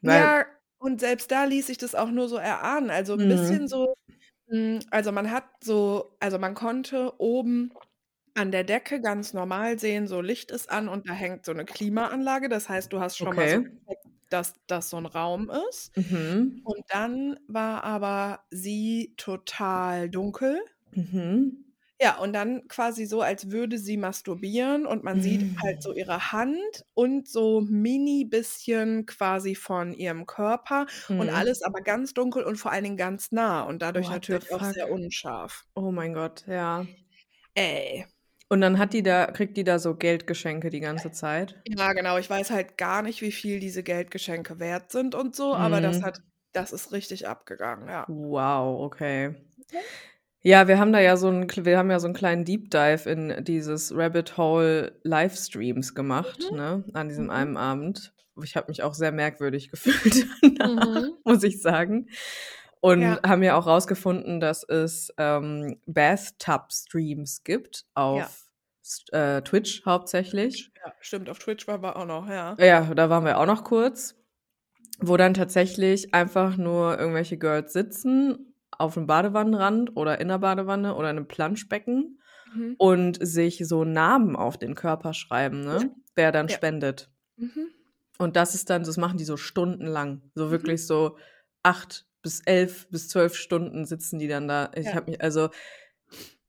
[0.05, 0.45] Ja,
[0.79, 2.91] und selbst da ließ sich das auch nur so erahnen.
[2.91, 3.69] Also 'n bisschen Mhm.
[3.69, 3.95] so
[4.49, 7.73] hm, also man hat so also man konnte oben
[8.35, 11.65] an der Decke ganz normal sehen, so Licht ist an und da hängt so 'ne
[11.67, 12.49] Klimaanlage.
[12.49, 13.73] Das heißt, du hast schon mal so Okay.
[14.31, 15.93] dass das so 'n Raum ist.
[15.97, 16.63] Mhm.
[16.65, 20.63] Und dann war aber sie total dunkel.
[20.97, 21.65] Mhm.
[22.01, 25.95] Ja, und dann quasi so, als würde sie masturbieren und man sieht halt so Hm.
[25.95, 31.43] ihre Hand und so mini bisschen quasi von ihrem Körper und Mhm.
[31.43, 34.65] alles aber ganz dunkel und vor allen Dingen ganz nah und dadurch What natürlich auch
[34.65, 35.65] sehr unscharf.
[35.77, 36.87] Oh mein Gott, ja.
[37.57, 38.07] Ey.
[38.49, 41.65] Und dann hat die da kriegt die da so Geldgeschenke die ganze Zeit?
[41.67, 42.19] Ja, genau.
[42.19, 45.97] Ich weiß halt gar nicht, wie viel diese Geldgeschenke wert sind und so, aber das
[45.97, 46.03] Mhm.
[46.03, 46.19] hat
[46.53, 48.09] das ist richtig abgegangen, ja.
[48.09, 49.35] Wow, okay.
[50.45, 52.69] Ja, wir haben da ja so 'n kl wir haben ja so 'n kleinen Deep
[52.71, 56.57] Dive in dieses Rabbit Hole Livestreams gemacht, Mhm.
[56.57, 57.31] ne, an diesem Mhm.
[57.31, 58.13] einen Abend.
[58.43, 60.27] Ich habe mich auch sehr merkwürdig gefühlt
[60.59, 61.23] danach, Mhm.
[61.25, 62.09] muss ich sagen.
[62.81, 63.23] Und Ja.
[63.25, 68.33] haben ja auch rausgefunden, dass es, ähm, Bathtub-Streams gibt Ja.
[68.35, 68.49] auf
[68.83, 70.73] s äh, Twitch hauptsächlich.
[70.85, 72.59] Ja, stimmt, auf Twitch waren wir auch noch, ja.
[72.59, 74.15] Ja, da waren wir auch noch kurz,
[75.01, 81.11] wo dann tatsächlich einfach nur irgendwelche Girls sitzen auf'm Badewannenrand oder in 'ner Badewanne oder
[81.11, 82.75] in 'nem Planschbecken Mhm.
[82.79, 86.59] und sich so Namen auf den Körper schreiben, ne, wer dann Ja.
[86.59, 87.11] spendet.
[87.39, 87.75] Mhm.
[88.21, 90.31] Und das ist dann das machen die so stundenlang.
[90.35, 90.51] So Mhm.
[90.51, 91.17] wirklich so
[91.63, 94.71] 8 bis 11 bis 12 Stunden sitzen die dann da.
[94.77, 94.95] Ich Ja.
[94.95, 95.49] habe mich also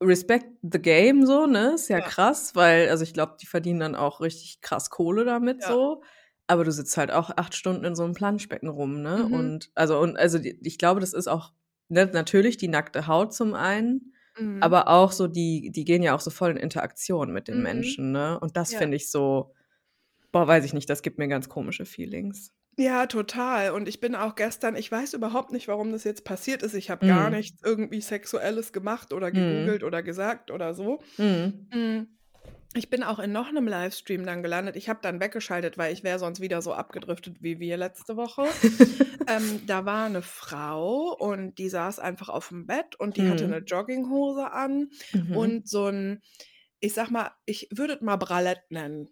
[0.01, 1.73] respect the game so, ne?
[1.75, 2.01] Ist ja Ja.
[2.01, 5.63] krass, weil also ich glaube, die verdienen dann auch richtig krass Kohle damit Ja.
[5.63, 6.03] so.
[6.47, 9.27] Aber du sitzt halt auch 8 Stunden in so 'nem Planschbecken rum, ne?
[9.29, 9.29] Mhm.
[9.29, 11.53] Und also und also die ich glaube, das ist auch
[11.93, 14.60] ne, natürlich die nackte Haut zum einen, Mhm.
[14.60, 17.63] aber auch so die die gehen ja auch so voll in Interaktion mit den Mhm.
[17.63, 18.39] Menschen, ne?
[18.39, 18.75] Und das Ja.
[18.75, 19.53] finde ich so
[20.34, 22.51] boah, weiß ich nicht, das gibt mir ganz komische Feelings.
[22.77, 23.69] Ja, total.
[23.71, 26.73] Und ich bin auch gestern ich weiß überhaupt nicht, warum das jetzt passiert ist.
[26.73, 27.29] Ich habe gar Mhm.
[27.29, 29.32] nichts irgendwie Sexuelles gemacht oder Mhm.
[29.32, 30.99] gegoogelt oder gesagt oder so.
[31.17, 31.69] Mhm.
[32.75, 34.75] Ich bin auch in noch 'nem Livestream dann gelandet.
[34.75, 38.55] Ich habe dann weggeschaltet, weil ich wäre sonst wieder so abgedriftet wie wir letzte Woche.
[39.27, 43.53] Ähm, da war 'ne Frau und die saß einfach auf'm Bett und die hatte Mhm.
[43.53, 45.53] 'ne Jogginghose an Mhm.
[45.53, 46.21] und so 'n
[46.79, 49.09] ich sage mal, ich würde es mal Bralett nennen.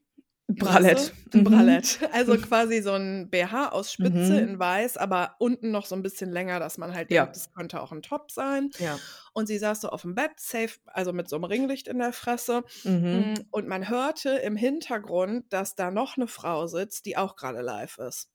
[0.60, 1.14] Bralett.
[1.14, 1.38] Weißt du?
[1.38, 1.44] 'N Mhm.
[1.44, 2.00] Bralett.
[2.12, 4.42] Also quasi so 'n BH aus Spitze Mhm.
[4.42, 7.32] in weiß, aber unten noch so 'n bisschen länger, dass man halt Ja.
[7.32, 8.72] denkt, das könnte auch 'n Top sein.
[8.80, 9.12] Ja.
[9.34, 12.64] Und sie saß so auf'm Bett, safe also mit so 'nem Ringlicht in der Fresse.
[12.86, 13.32] Mhm.
[13.38, 17.62] Hm, und man hörte im Hintergrund, dass da noch 'ne Frau sitzt, die auch grade
[17.62, 18.26] live ist.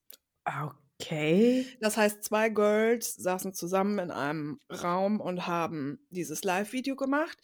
[0.45, 1.77] Okay.
[1.81, 7.37] Das heißt, 2 Girls saßen zusammen in einem Raum und haben dieses Live-Video gemacht.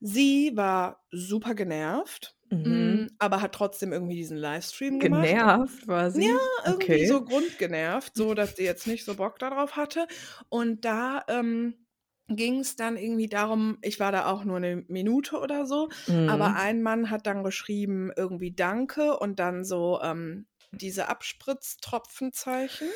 [0.00, 3.04] Sie war super genervt, Mhm.
[3.04, 5.28] hm, aber hat trotzdem irgendwie diesen Livestream gemacht.
[5.40, 6.40] Genervt war Ja, sie?
[6.66, 7.06] irgendwie Okay.
[7.06, 10.08] so grundgenervt, so dass sie jetzt nicht so Bock da drauf hatte.
[10.50, 11.86] Und da, ähm,
[12.28, 15.90] ging's dann irgendwie darum ich war da auch nur 'ne Minute oder so,
[16.26, 16.56] aber Mhm.
[16.56, 22.90] ein Mann hat dann geschrieben irgendwie „Danke“ und dann so, ähm, diese Abspritztropfenzeichen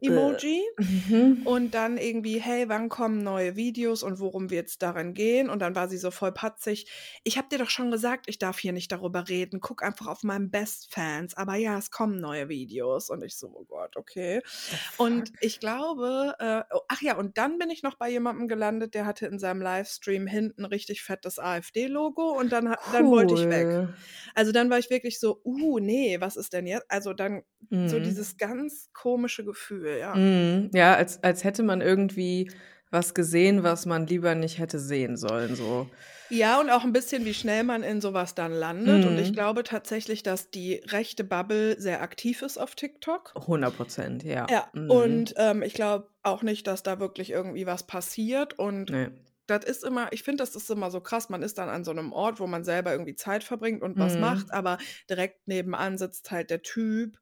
[0.00, 1.32] Emoji mhm.
[1.44, 5.74] und dann irgendwie: „Hey, wann kommen neue Videos und worum wird's darin gehen?“ Und dann
[5.76, 6.90] war sie so voll patzig:
[7.24, 9.60] „Ich habe dir doch schon gesagt, ich darf hier nicht darüber reden.
[9.60, 11.34] Guck einfach auf meinem Best Fans.
[11.36, 15.60] Aber ja, es kommen neue Videos.“ Und ich so: „Oh Gott, okay.“ The Und ich
[15.60, 19.26] glaube, äh oh, ach ja, und dann bin ich noch bei jemandem gelandet, der hatte
[19.26, 23.76] in seinem Livestream hinten richtig fettes AfD-Logo und dann ha dann wollte ich weg.
[23.76, 23.96] Cool.
[24.34, 27.42] Also, dann war ich wirklich so: „Uh, ne, was ist denn jetzt?“ Also, dann
[27.84, 28.00] so Mhm.
[28.00, 30.26] dieses ganz komische Gefühl, ja.
[30.28, 30.70] Mhm.
[30.74, 32.50] Ja, als als hätte man irgendwie
[32.90, 35.90] was gesehen, was man lieber nicht hätte sehen sollen, so.
[36.30, 39.06] Ja, und auch 'n bisschen, wie schnell man in so was dann landet.
[39.06, 39.32] Und ich Mhm.
[39.32, 43.36] glaube tatsächlich, dass die rechte Bubble sehr aktiv ist auf TikTok.
[43.46, 44.48] 100% ja.
[44.48, 45.26] Ja, Mhm.
[45.26, 49.10] und, ähm, ich glaube auch nicht, dass da wirklich irgendwie was passiert und Ne.
[49.48, 51.28] das ist immer ich finde, das ist immer so krass.
[51.30, 54.18] Man ist dann an so einem Ort, wo man selber irgendwie Zeit verbringt und was
[54.18, 54.52] macht, Mhm.
[54.52, 54.78] aber
[55.10, 57.18] direkt nebenan sitzt halt der Typ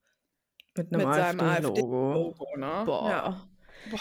[0.77, 2.13] Mit 'nem mit seinem AfD-Logo.
[2.13, 2.83] AfD-Logo, ne?
[2.85, 3.47] Boah.
[3.91, 4.01] Boah.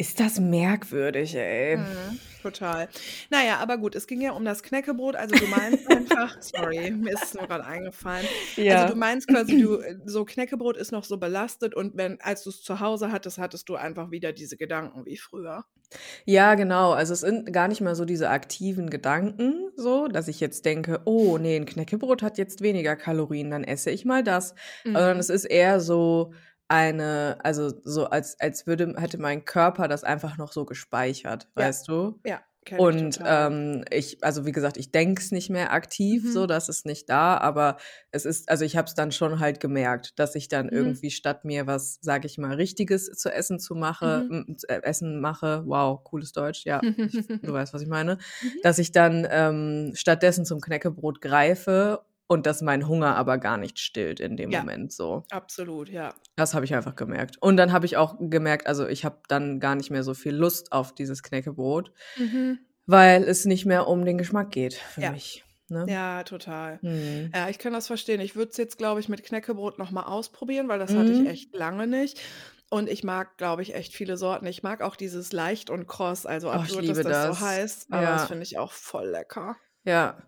[0.00, 1.76] Ist das merkwürdig, ey.
[1.76, 2.88] Mhm, total.
[3.30, 5.14] Na ja, aber gut, es ging ja um das Knäckebrot.
[5.14, 8.28] Also, du meinst einfach sorry, mir ist es nur grad eingefallen.
[8.66, 8.84] Also, Ja.
[8.84, 12.62] du meinst quasi, du äh, so Knäckebrot ist noch so belastet und wenn als du's
[12.62, 15.64] zu Hause hattest, hattest du einfach wieder diese Gedanken wie früher.
[16.26, 16.92] Ja, genau.
[16.92, 21.00] Also, es sind gar nicht mal so diese aktiven Gedanken so, dass ich jetzt denke:
[21.06, 24.54] „Oh ne, 'n Knäckebrot hat jetzt weniger Kalorien, dann esse ich mal das.“
[24.92, 25.18] Sondern Mhm.
[25.18, 26.32] es ist eher so
[26.70, 31.70] eine also, so als als würde hätte mein Körper das einfach noch so gespeichert, Ja.
[31.70, 32.20] weißt du?
[32.24, 32.42] Ja,
[32.78, 33.26] ich Und, total.
[33.26, 36.48] ähm, ich also, wie gesagt, ich denke es nicht mehr aktiv so, Mhm.
[36.48, 37.76] das ist nicht da, aber
[38.12, 40.70] es ist also, ich habe es dann schon halt gemerkt, dass ich dann Mhm.
[40.70, 44.30] irgendwie statt mir was, sage ich mal, Richtiges zu essen zu mache Mhm.
[44.30, 48.60] hm, äh, Essen mache wow, cooles Deutsch, ja, ich du weißt, was ich meine, Mhm.
[48.62, 53.80] dass ich dann, ähm, stattdessen zum Knäckebrot greife und das meinen Hunger aber gar nicht
[53.80, 54.60] stillt in dem Ja.
[54.60, 55.24] Moment so.
[55.30, 56.14] Absolut, ja.
[56.36, 57.38] Das habe ich einfach gemerkt.
[57.42, 60.32] Und dann habe ich auch gemerkt also, ich habe dann gar nicht mehr so viel
[60.34, 62.60] Lust auf dieses Knäckebrot, Mhm.
[62.86, 65.10] weil es nicht mehr um den Geschmack geht für Ja.
[65.10, 65.86] mich, ne?
[65.88, 66.78] Ja, total.
[66.82, 67.32] Mhm.
[67.34, 68.20] Ja, ich kann das verstehen.
[68.20, 71.18] Ich würde es jetzt, glaube ich, mit Knäckebrot noch mal ausprobieren, weil das hatte ich
[71.20, 71.26] Mhm.
[71.26, 72.20] echt lange nicht.
[72.70, 74.46] Und ich mag, glaube ich, echt viele Sorten.
[74.46, 77.28] Ich mag auch dieses leicht und kross, also Oh, ich absurd, dass liebe das so
[77.30, 77.40] das.
[77.40, 78.26] heißt, aber das Ja.
[78.28, 79.56] finde ich auch voll lecker.
[79.82, 80.22] Ja.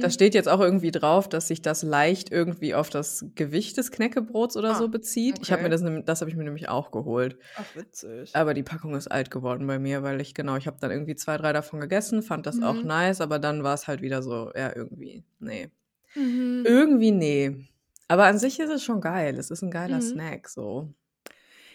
[0.00, 0.12] Da Mhm.
[0.12, 4.56] steht jetzt auch irgendwie drauf, dass sich das leicht irgendwie auf das Gewicht des Knäckebrots
[4.56, 5.38] oder so Ah, bezieht.
[5.40, 5.70] Ich habe mir okay.
[5.70, 7.38] das das habe ich mir nämlich auch geholt.
[7.56, 8.34] Ach, witzig.
[8.34, 11.16] Aber die Packung ist alt geworden bei mir, weil ich genau, ich habe dann irgendwie
[11.16, 12.84] 2, 3 davon gegessen, fand das auch Mhm.
[12.84, 15.70] nice, aber dann war's halt wieder so, ja, irgendwie, ne.
[16.16, 16.66] Mhm.
[16.66, 17.66] Irgendwie ne.
[18.08, 19.38] Aber an sich ist es schon geil.
[19.38, 20.02] Es ist 'n geiler Mhm.
[20.02, 20.94] Snack so.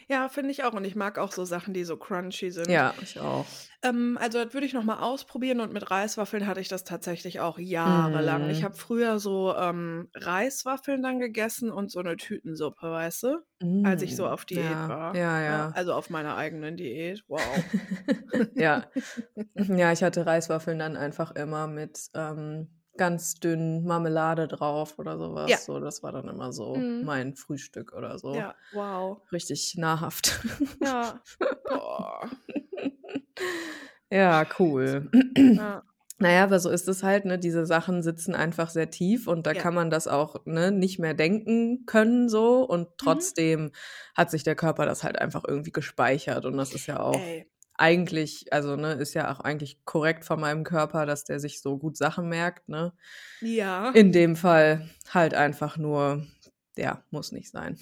[0.09, 0.73] Ja, finde ich auch.
[0.73, 2.79] Und ich mag auch so Sachen, die so crunchy sind.
[2.79, 3.69] Ja, ich auch.
[3.83, 7.39] Ähm, also, das würde ich noch mal ausprobieren und mit Reiswaffeln hatte ich das tatsächlich
[7.41, 8.49] auch jahrelang.
[8.49, 8.65] Ich Mhm.
[8.65, 13.37] habe früher so, ähm, Reiswaffeln dann gegessen und so 'ne Tütensuppe, weißt du,
[13.81, 15.21] als ich so Mm, auf Diät ja, war.
[15.21, 15.73] ja, Ja, ja.
[15.73, 17.23] also, auf meiner eigenen Diät.
[17.27, 17.67] Wow.
[18.57, 18.91] Ja.
[19.57, 25.37] Ja, ich hatte Reiswaffeln dann einfach immer mit, ähm, ganz dünn Marmelade drauf oder so
[25.47, 25.57] Ja.
[25.57, 27.05] So, das war dann immer so Mhm.
[27.05, 28.33] mein Frühstück oder so.
[28.35, 29.21] Ja, wow.
[29.31, 30.39] Richtig nahrhaft.
[30.81, 31.21] Ja.
[34.11, 35.09] Ja, cool.
[35.57, 35.83] Ja.
[36.19, 37.37] Na ja, aber so ist es halt, ne?
[37.37, 39.61] Diese Sachen sitzen einfach sehr tief und da Ja.
[39.61, 42.97] kann man das auch, ne, nicht mehr denken können so und Mhm.
[42.97, 43.71] trotzdem
[44.15, 47.47] hat sich der Körper das halt einfach irgendwie gespeichert und das ist ja auch Ey.
[47.77, 51.77] Eigentlich also, ne, ist ja auch eigentlich korrekt von meinem Körper, dass der sich so
[51.77, 52.93] gut Sachen merkt, ne?
[53.41, 53.89] Ja.
[53.91, 56.25] In dem Fall halt einfach nur
[56.77, 57.77] ja, muss nicht sein.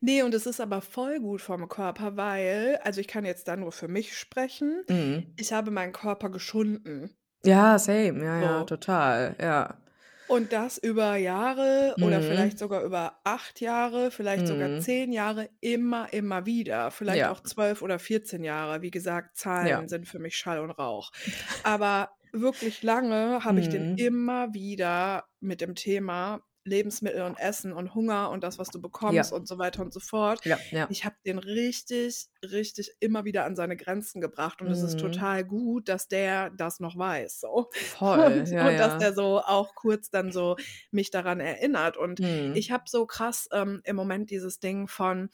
[0.00, 3.56] Ne, und es ist aber voll gut vom Körper, weil also, ich kann jetzt da
[3.56, 4.84] nur für mich sprechen.
[4.88, 5.32] Mhm.
[5.36, 7.10] Ich habe meinen Körper geschunden.
[7.44, 8.24] Ja, same.
[8.24, 8.64] Ja, ja, So.
[8.64, 9.36] total.
[9.40, 9.81] Ja.
[10.32, 12.22] Und das über Jahre oder Mhm.
[12.22, 14.78] vielleicht sogar über 8 Jahre, vielleicht sogar Mhm.
[14.78, 16.90] 10 Jahre, immer, immer wieder.
[16.90, 17.28] Vielleicht Ja.
[17.28, 18.80] auch 12 oder 14 Jahre.
[18.80, 19.88] Wie gesagt, Zahlen Ja.
[19.88, 21.10] sind für mich Schall und Rauch.
[21.62, 23.96] Aber wirklich lange habe ich den Mhm.
[23.96, 29.22] immer wieder mit dem Thema Lebensmittel und Essen und Hunger und das, was du Ja.
[29.22, 30.40] bekommst und so weiter und so fort.
[30.44, 30.88] Ja, ja.
[30.88, 34.98] Ich habe den richtig, richtig immer wieder an seine Grenzen gebracht und es ist Mhm.
[34.98, 37.70] total gut, dass der das noch weiß so.
[37.80, 38.98] Voll, Und ja, und dass ja.
[38.98, 40.56] der so auch kurz dann so
[40.90, 41.96] mich daran erinnert.
[41.96, 42.52] Und Mhm.
[42.52, 45.30] ich habe so krass, ähm, im Moment dieses Ding von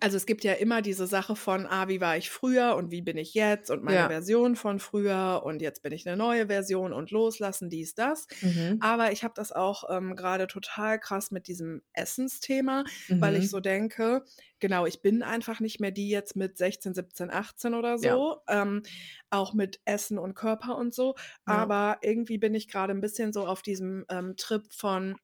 [0.00, 3.02] also, es gibt ja immer diese Sache von: „Ah, wie war ich früher und wie
[3.02, 4.08] bin ich jetzt und meine Ja.
[4.08, 8.80] Version von früher und jetzt bin ich 'ne neue Version und loslassen, dies, das.“ Mhm.
[8.80, 12.84] Aber ich habe das auch, ähm, grade total krass mit diesem Essensthema,
[13.18, 13.50] weil ich Mhm.
[13.50, 14.24] so denke
[14.60, 18.18] genau, ich bin einfach nicht mehr die jetzt mit 16, 17, 18 oder Ja.
[18.18, 18.82] so, ähm,
[19.30, 21.14] auch mit Essen und Körper und so.
[21.46, 21.68] Ja.
[21.68, 25.16] Aber irgendwie bin ich grade 'n bisschen so auf diesem, ähm, Trip von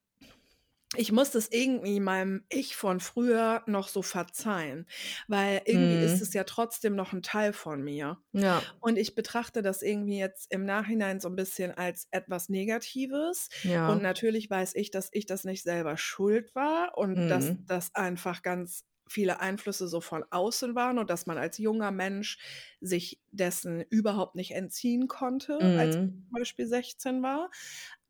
[0.97, 4.87] ich muss das irgendwie meinem Ich von früher noch so verzeihen,
[5.29, 6.35] weil irgendwie ist es Mhm.
[6.35, 8.19] ja trotzdem noch 'n Teil von mir.
[8.35, 8.75] Ja.
[8.81, 13.49] Und ich betrachte das irgendwie jetzt im Nachhinein so 'n bisschen als etwas Negatives.
[13.87, 14.05] Und Ja.
[14.05, 17.67] natürlich weiß ich, dass ich das nicht selber schuld war und dass Mhm.
[17.67, 22.39] das einfach ganz viele Einflüsse so von außen waren und dass man als junger Mensch
[22.81, 26.25] sich dessen überhaupt nicht entziehen konnte, als ich Mhm.
[26.29, 27.51] zum Beispiel 16 war.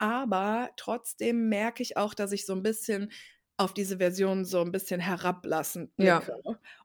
[0.01, 3.13] Aber trotzdem merke ich auch, dass ich so 'n bisschen
[3.57, 6.25] auf diese Version so 'n bisschen herablassend Ja.
[6.25, 6.33] blicke.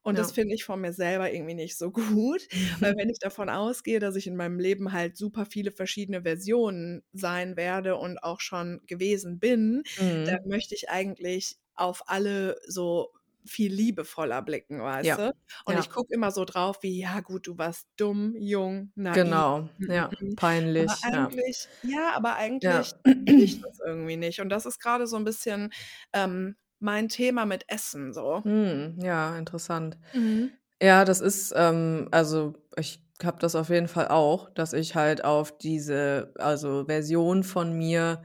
[0.04, 0.34] Und das Ja.
[0.34, 1.92] finde ich von mir selber irgendwie nicht so
[2.32, 2.48] gut,
[2.80, 7.04] weil wenn ich davon ausgehe, dass ich in meinem Leben halt super viele verschiedene Versionen
[7.14, 9.84] sein werde und auch schon gewesen bin,
[10.26, 10.50] dann Mhm.
[10.50, 13.12] möchte ich eigentlich auf alle so
[13.46, 15.32] viel liebevoller blicken, weißt Ja, du?
[15.66, 15.80] Und ja.
[15.80, 20.14] ich gucke immer so drauf wie: „Ja gut, du warst dumm, jung, naiv, Genau, ja,
[20.20, 20.38] mm, mm.“
[20.78, 21.32] Aber peinlich, ja.
[21.32, 22.94] eigentlich ja, aber eigentlich
[23.38, 24.42] ich das irgendwie nicht.
[24.42, 25.72] Und das ist grade so 'n bisschen,
[26.14, 28.44] ähm, mein Thema mit Essen so.
[28.46, 29.98] Mhm, ja, interessant.
[30.14, 30.60] Mhm.
[30.82, 35.24] Ja, das ist, ähm also, ich habe das auf jeden Fall auch, dass ich halt
[35.26, 38.24] auf diese also, Version von mir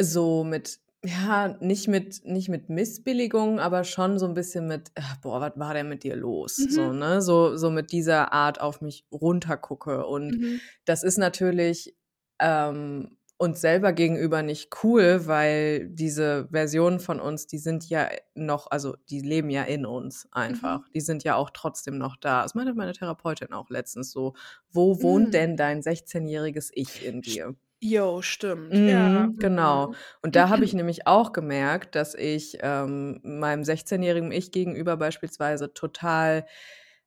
[0.00, 5.16] so mit ja, nicht mit nicht mit Missbilligung, aber schon so 'n bisschen mit: „Ach,
[5.18, 6.92] boah, was war denn mit dir los?“ So, Mhm.
[6.92, 7.22] ne?
[7.22, 10.06] So so mit dieser Art auf mich runter gucke.
[10.06, 10.68] Und Mhm.
[10.84, 11.96] das ist natürlich,
[12.40, 18.68] ähm, uns selber gegenüber nicht cool, weil diese Versionen von uns, die sind ja noch
[18.72, 20.80] also, die leben ja in uns einfach.
[20.80, 20.88] Mhm.
[20.94, 22.42] Die sind ja auch trotzdem noch da.
[22.42, 24.34] Das meinte meine Therapeutin auch letztens so:
[24.72, 25.34] „Wo wohnt Mhm.
[25.34, 28.80] denn dein sechzehnjähriges Ich in dir?“ Jo, stimmt.
[28.86, 29.92] Ja, Mhm, genau.
[29.92, 29.96] mhm.
[30.22, 35.72] Und da habe ich nämlich auch gemerkt, dass ich, ähm, meinem sechzehnjährigen Ich gegenüber beispielsweise
[35.72, 36.44] total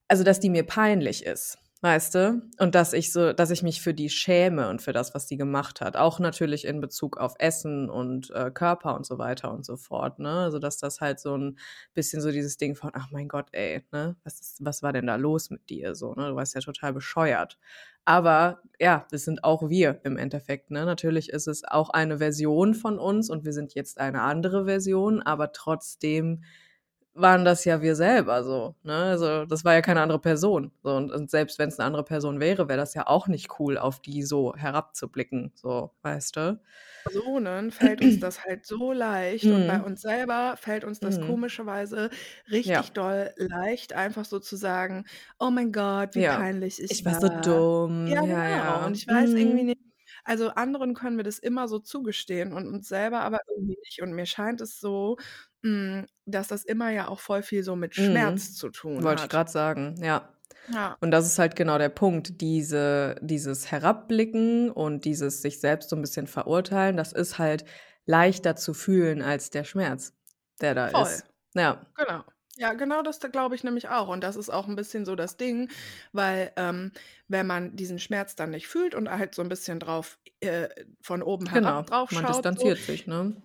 [0.07, 2.41] also, dass die mir peinlich ist, weißt du?
[2.60, 5.38] Und dass ich so dass ich mich für die schäme und für das, was die
[5.38, 5.98] gemacht hat.
[5.98, 10.20] Auch natürlich in Bezug auf Essen und, äh, Körper und so weiter und so fort,
[10.20, 10.30] ne?
[10.46, 11.58] Also, dass das halt so 'n
[11.94, 14.15] bisschen so dieses Ding von: „Ach mein Gott, ey, ne?
[14.24, 16.30] Was ist was war denn da los mit dir so, ne?
[16.30, 17.58] Du warst ja total bescheuert.“
[18.06, 20.86] Aber ja, das sind auch wir im Endeffekt, ne?
[20.86, 25.22] Natürlich ist es auch eine Version von uns und wir sind jetzt eine andere Version,
[25.22, 26.44] aber trotzdem
[27.13, 28.93] waren das ja wir selber so, ne?
[28.95, 30.71] Also, das war ja keine andere Person.
[30.84, 33.78] So, und und selbst wenn's 'ne andere Person wäre, wäre das ja auch nicht cool,
[33.78, 36.62] auf die so herabzublicken, so, weißt du?
[37.06, 39.82] Personen fällt uns das halt so leicht und bei Mhm.
[39.82, 41.19] uns selber fällt uns das Mhm.
[41.19, 42.10] komischerweise
[42.65, 42.91] Ja.
[42.91, 45.06] richtig doll leicht, einfach so zu sagen:
[45.39, 46.24] „Oh mein Gott, wie Ja.
[46.24, 48.86] peinlich ich „Ich war so war.“ dumm.“ Ja, Ja, genau.
[48.86, 48.97] Und ja.
[48.97, 49.65] ich weiß irgendwie Mhm.
[49.65, 49.80] nicht
[50.24, 54.02] also, anderen können wir das immer so zugestehen und uns selber aber irgendwie nicht.
[54.04, 55.17] Und mir scheint es so,
[55.63, 58.56] hm, dass das immer ja auch voll viel so mit Schmerz Mhm.
[58.56, 59.30] zu tun Wollte ich hat.
[59.30, 60.34] grad sagen, ja.
[60.67, 60.97] Ja.
[61.02, 62.41] Und das ist halt genau der Punkt.
[62.41, 67.65] Diese dieses Herabblicken und dieses sich selbst so 'n bisschen verurteilen, das ist halt
[68.06, 70.13] leichter zu fühlen als der Schmerz,
[70.62, 71.19] der da Voll.
[71.19, 71.26] ist.
[71.56, 71.88] Ja.
[71.95, 72.24] Genau.
[72.58, 74.10] Ja, genau das da glaube ich nämlich auch.
[74.10, 75.69] Und das ist auch 'n bisschen so das Ding,
[76.13, 76.91] weil, ähm,
[77.28, 80.69] wenn man diesen Schmerz dann nicht fühlt und halt so 'n bisschen drauf äh,
[81.02, 83.41] von oben herab Genau, drauf man schaut so distanziert sich, ne,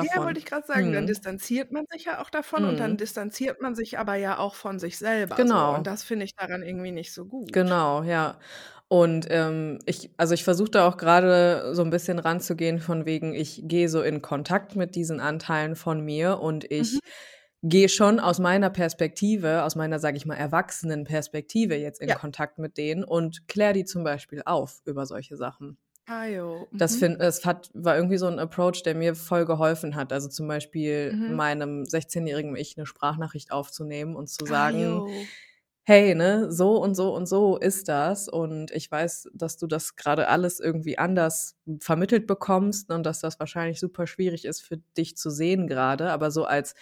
[0.00, 0.40] Ja, wollte davon.
[0.40, 1.08] ich grad sagen, dann Mhm.
[1.08, 2.98] distanziert man sich ja auch davon und dann Mhm.
[2.98, 5.72] distanziert man sich aber ja auch von sich selber so.
[5.72, 5.86] Und Genau.
[5.86, 7.52] das finde ich daran irgendwie nicht so gut.
[7.52, 8.38] Genau, ja.
[8.88, 13.34] Und, ähm, ich also, ich versuche da auch grade so 'n bisschen ranzugehen von wegen,
[13.34, 16.98] ich gehe so in Kontakt mit diesen Anteilen von mir und Mhm.
[16.98, 17.02] ich
[17.62, 22.14] gehe schon aus meiner Perspektive aus meiner, sage ich mal, Erwachsenenperspektive jetzt in Ja.
[22.14, 25.76] Kontakt mit denen und kläre die zum Beispiel auf über solche Sachen.
[26.08, 26.68] Ah, jo.
[26.76, 26.96] Das Mhm.
[26.96, 30.12] fin es hat war irgendwie so 'n Approach, der mir voll geholfen hat.
[30.12, 31.24] Also, zum Beispiel Mhm.
[31.24, 35.34] meinem sechzehnjährigen Ich 'ne Sprachnachricht aufzunehmen und zu Ah, sagen: jo.
[35.84, 39.96] „Hey, ne, so und so und so ist das und ich weiß, dass du das
[39.96, 45.16] grade alles irgendwie anders vermittelt bekommst und dass das wahrscheinlich super schwierig ist für dich
[45.16, 46.74] zu sehen grade“, aber so als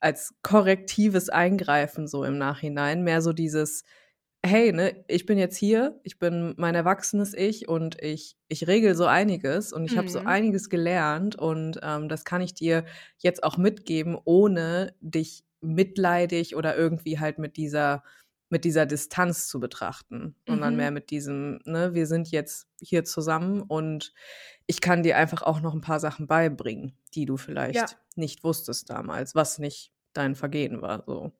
[0.00, 3.84] als korrektives Eingreifen so im Nachhinein, mehr so dieses:
[4.44, 8.94] „Hey, ne, ich bin jetzt hier, ich bin mein erwachsenes Ich und ich ich regle
[8.94, 10.24] so einiges und ich habe so Mhm.
[10.24, 12.86] einiges gelernt und, ähm, das kann ich dir
[13.18, 18.02] jetzt auch mitgeben, ohne dich mitleidig oder irgendwie halt mit dieser
[18.48, 20.90] mit dieser Distanz zu betrachten, sondern mehr Mhm.
[20.90, 24.12] mit diesem, ne: Wir sind jetzt hier zusammen und
[24.66, 27.36] ich kann dir einfach auch noch 'n paar Sachen beibringen, die du
[27.72, 27.90] Ja.
[27.90, 31.32] vielleicht nicht wusstest damals, was nicht dein Vergehen war“, so.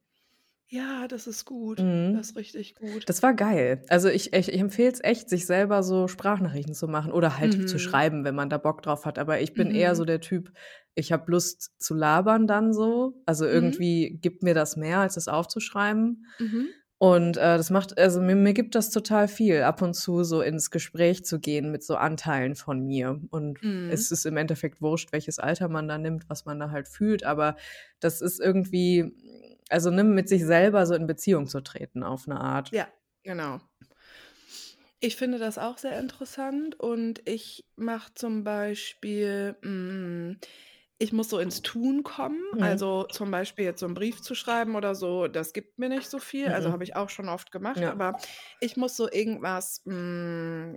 [0.73, 1.89] Ja, das ist gut.
[2.13, 2.31] Das Mhm.
[2.31, 3.07] ist richtig gut.
[3.07, 3.85] Das war geil.
[3.89, 7.55] Also, ich ich ich empfehle es echt, sich selber so Sprachnachrichten zu machen oder halt
[7.69, 7.79] zu Mhm.
[7.79, 9.19] schreiben, wenn man da Bock drauf hat.
[9.19, 9.97] Aber ich bin eher Mhm.
[9.97, 10.53] so der Typ,
[10.95, 13.23] ich habe Lust zu labern dann so.
[13.27, 13.81] Also, Mhm.
[13.87, 16.27] irgendwie gibt mir das mehr, als das aufzuschreiben.
[16.41, 16.81] Mhm.
[16.99, 20.43] Und, äh, das macht also, mir mir gibt das total viel, ab und zu so
[20.43, 23.21] ins Gespräch zu gehen mit so Anteilen von mir.
[23.31, 23.71] Und Mhm.
[23.87, 27.25] es ist im Endeffekt wurscht, welches Alter man da nimmt, was man da halt fühlt,
[27.25, 27.57] aber
[28.01, 29.13] das ist irgendwie
[29.71, 32.73] also, ne, mit sich selber so in Beziehung zu treten auf 'ne Art.
[32.73, 32.89] Ja,
[33.25, 33.61] genau.
[35.03, 40.37] Ich finde das auch sehr interessant und ich mache zum Beispiel hm,
[40.99, 42.43] ich muss so ins Tun kommen.
[42.53, 42.61] Mhm.
[42.61, 46.11] Also, zum Beispiel jetzt so 'n Brief zu schreiben oder so, das gibt mir nicht
[46.11, 46.51] so viel.
[46.51, 46.85] Also, habe Mhm.
[46.85, 47.91] ich auch schon oft gemacht, Ja.
[47.91, 48.19] aber
[48.61, 50.77] ich muss so irgendwas, hm,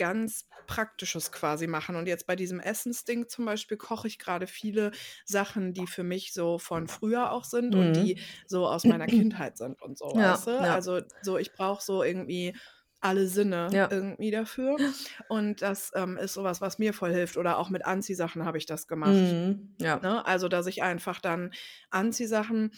[0.00, 1.96] ganz Praktisches quasi machen.
[1.96, 4.92] Und jetzt bei diesem Essensding zum Beispiel koche ich grade viele
[5.26, 8.40] Sachen, die für mich so von früher auch sind und die Mhm.
[8.46, 10.50] so aus meiner Kindheit sind und so, weißt Ja, du?
[10.58, 10.72] ja.
[10.72, 12.56] Also, so ich brauche so irgendwie
[13.00, 13.90] alle Sinne Ja.
[13.90, 14.82] irgendwie dafür.
[15.28, 17.36] Und das, ähm, ist so was, was mir voll hilft.
[17.36, 20.00] Oder auch mit Anziehsachen habe ich das gemacht, Mhm, ja.
[20.00, 20.26] ne?
[20.26, 21.52] Also, dass ich einfach dann
[21.90, 22.72] Anziehsachen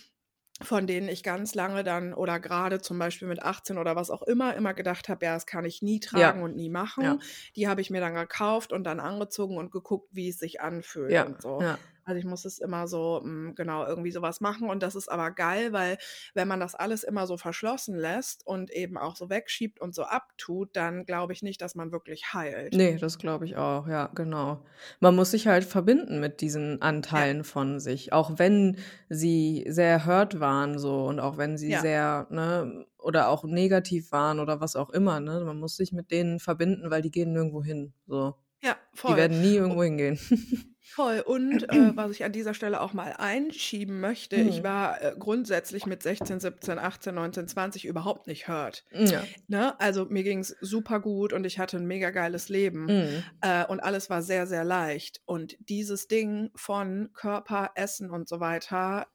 [0.65, 4.23] von denen ich ganz lange dann oder gerade zum Beispiel mit 18 oder was auch
[4.23, 6.43] immer, immer gedacht habe, ja, das kann ich nie tragen Ja.
[6.43, 7.17] und nie Ja.
[7.17, 7.21] machen.
[7.57, 11.19] Die habe ich mir dann gekauft und dann angezogen und geguckt, wie es sich anfühlt
[11.19, 11.67] Ja, und so.
[12.07, 12.07] Ja.
[12.07, 15.09] Also, ich muss es immer so, hm, genau, irgendwie so was machen und das ist
[15.11, 15.99] aber geil, weil
[16.35, 20.05] wenn man das alles immer so verschlossen lässt und eben auch so wegschiebt und so
[20.05, 22.75] abtut, dann glaube ich nicht, dass man wirklich heilt.
[22.75, 24.65] Ne, das glaube ich auch, ja, genau.
[25.01, 26.79] Man muss sich halt verbinden mit diesen Ja.
[26.89, 28.79] Anteilen von sich, auch wenn
[29.11, 31.81] sie sehr hurt waren so und auch wenn sie Ja.
[31.81, 35.43] sehr, ne oder auch negativ waren oder was auch immer, ne?
[35.45, 38.37] Man muss sich mit denen verbinden, weil die gehen nirgendwo hin, so.
[38.63, 39.17] Ja, Die voll.
[39.17, 40.19] werden nie irgendwo hingehen.
[40.85, 41.21] Voll.
[41.21, 44.65] Und, äh, was ich an dieser Stelle auch mal einschieben möchte, ich Mhm.
[44.65, 49.33] war, äh, grundsätzlich mit 16, 17, 18, 19, 20 überhaupt nicht hurt, Ja.
[49.47, 49.79] ne?
[49.81, 53.43] Also, mir ging's supergut und ich hatte 'n mega geiles Leben, Mhm.
[53.43, 55.23] äh, und alles war sehr, sehr leicht.
[55.25, 59.07] Und dieses Ding von Körper, Essen und so weiter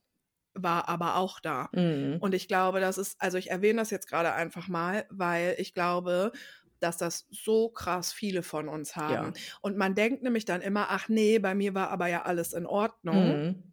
[0.55, 1.71] war aber auch da.
[1.73, 2.21] Mhm.
[2.21, 5.73] Und ich glaube, das ist also, ich erwähne das jetzt grade einfach mal, weil ich
[5.73, 6.31] glaube,
[6.79, 9.31] dass das so krass viele von uns haben.
[9.31, 9.37] Ja.
[9.61, 12.65] Und man denkt nämlich dann immer: „Ach ne, bei mir war aber ja alles in
[12.65, 13.63] Ordnung.“ Mhm.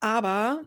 [0.00, 0.62] Aber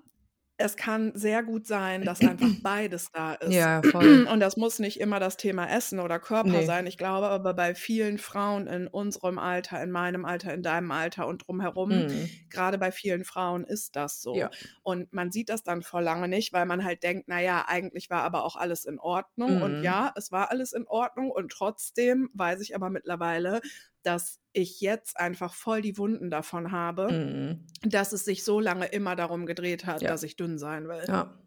[0.57, 3.69] es kann sehr gut sein, dass einfach beides da ist.
[3.69, 4.23] Ja, voll.
[4.25, 6.63] Und das muss nicht immer das Thema Essen oder Körper Ne.
[6.63, 6.87] sein.
[6.87, 11.27] Ich glaube aber bei vielen Frauen in unserem Alter, in meinem Alter, in deinem Alter
[11.27, 12.37] und drumherum, Mhm.
[12.49, 14.49] grade bei vielen Frauen ist das so.
[14.49, 14.57] Ja.
[14.83, 18.09] Und man sieht das dann vor lange nicht, weil man halt denkt: „Na ja, eigentlich
[18.09, 19.81] war aber auch alles in Ordnung.“ Und Mhm.
[19.81, 23.61] ja, es war alles in Ordnung und trotzdem weiß ich aber mittlerweile,
[24.07, 27.67] dass ich jetzt einfach voll die Wunden davon habe, Mhm.
[27.89, 30.07] dass es sich so lange immer darum gedreht hat, Ja.
[30.09, 31.03] dass ich dünn sein will.
[31.07, 31.37] Ja.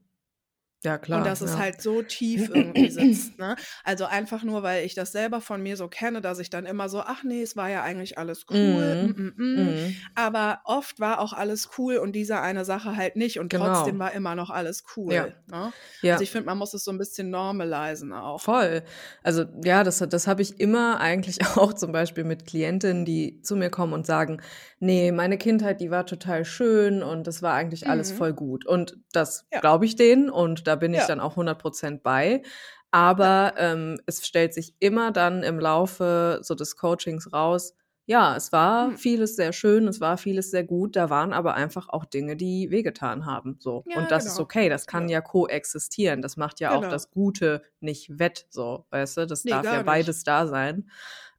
[0.85, 1.59] Ja, Und klar, dass es ja.
[1.59, 3.57] halt so tief irgendwie sitzt, ne?
[3.85, 6.89] Also, einfach nur, weil ich das selber von mir so kenne, dass ich dann immer
[6.89, 9.17] so: „Ach ne, es war ja eigentlich alles cool, mm, Mhm.
[9.23, 10.11] mm, mm.“ Mhm.
[10.15, 13.99] Aber oft war auch alles cool und diese eine Sache halt nicht und trotzdem Genau.
[13.99, 15.27] war immer noch alles Ja.
[15.27, 15.75] cool, ne?
[16.03, 16.21] Ja.
[16.21, 18.43] Also, ich finde, man muss es so 'n bisschen normalisieren auch.
[18.43, 18.83] Voll.
[19.23, 23.55] Also, ja, das das habe ich immer eigentlich auch zum Beispiel mit Klientinnen, die zu
[23.55, 24.41] mir kommen und sagen:
[24.79, 28.13] „Ne, meine Kindheit, die war total schön und das war eigentlich alles Mhm.
[28.13, 29.61] voll gut.“ Und das Ja.
[29.61, 31.07] glaube ich denen und da bin ich Ja.
[31.09, 32.43] dann auch 100% bei.
[32.43, 32.49] Ja.
[32.93, 37.75] Aber, ähm, es stellt sich immer dann im Laufe so des Coachings raus,
[38.07, 38.97] ja, es war Mhm.
[38.99, 42.71] vieles sehr schön, es war vieles sehr gut, da waren aber einfach auch Dinge, die
[42.73, 43.85] wehgetan haben, so.
[43.87, 44.45] Ja, Und das ist genau.
[44.45, 45.13] okay, das kann Genau.
[45.13, 46.21] ja koexistieren.
[46.23, 46.91] Das macht ja auch Genau.
[46.91, 49.27] das Gute nicht wett, so, weißt du?
[49.29, 49.87] Das Ne, darf ja gar nicht.
[49.87, 50.87] beides da sein.
[50.89, 50.93] Ja.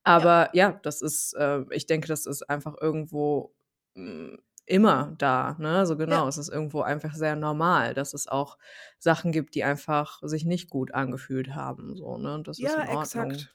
[0.04, 3.54] Aber ja, das ist äh, ich denke, das ist einfach irgendwo,
[3.96, 4.39] hm,
[4.71, 5.79] immer da, ne?
[5.79, 6.29] Also, genau, Ja.
[6.29, 8.57] es ist irgendwo einfach sehr normal, dass es auch
[8.99, 12.41] Sachen gibt, die einfach sich nicht gut angefühlt haben, so, ne?
[12.45, 13.47] Das ist Ja, in Ordnung.
[13.47, 13.53] exakt.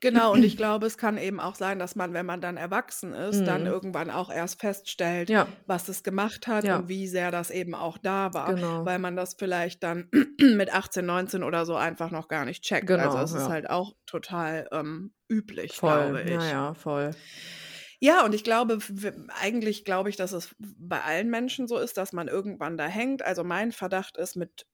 [0.00, 3.14] Genau, und ich glaube, es kann eben auch sein, dass man, wenn man dann erwachsen
[3.14, 3.66] ist, dann Mhm.
[3.66, 5.62] irgendwann auch erst feststellt, Ja.
[5.66, 6.72] was es gemacht hat Ja.
[6.72, 8.84] und wie sehr das eben auch da war, Genau.
[8.84, 10.08] weil man das vielleicht dann
[10.40, 12.98] mit 18, 19 oder so einfach noch gar nicht checkt.
[12.98, 13.48] Also, Genau, es ist ja.
[13.48, 16.46] halt auch total, ähm, üblich, Voll, glaube ja, ich.
[16.46, 17.16] ja, voll.
[18.04, 18.78] Ja, und ich glaube,
[19.40, 23.22] eigentlich glaube ich, dass es bei allen Menschen so ist, dass man irgendwann da hängt.
[23.22, 24.66] Also, mein Verdacht ist mit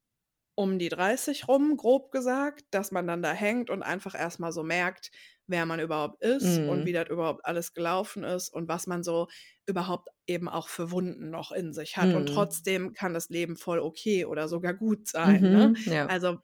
[0.57, 4.53] um die 30 rum, grob gesagt, dass man dann da hängt und einfach erst mal
[4.53, 5.11] so merkt,
[5.49, 6.95] wer man überhaupt ist und wie Mhm.
[6.95, 9.29] das überhaupt alles gelaufen ist und was man so
[9.67, 12.15] überhaupt eben auch für Wunden noch in sich hat.
[12.15, 12.29] Und Mhm.
[12.29, 15.71] trotzdem kann das Leben voll okay oder sogar gut sein, ne?
[15.71, 16.09] Mhm, ja.
[16.09, 16.39] Also,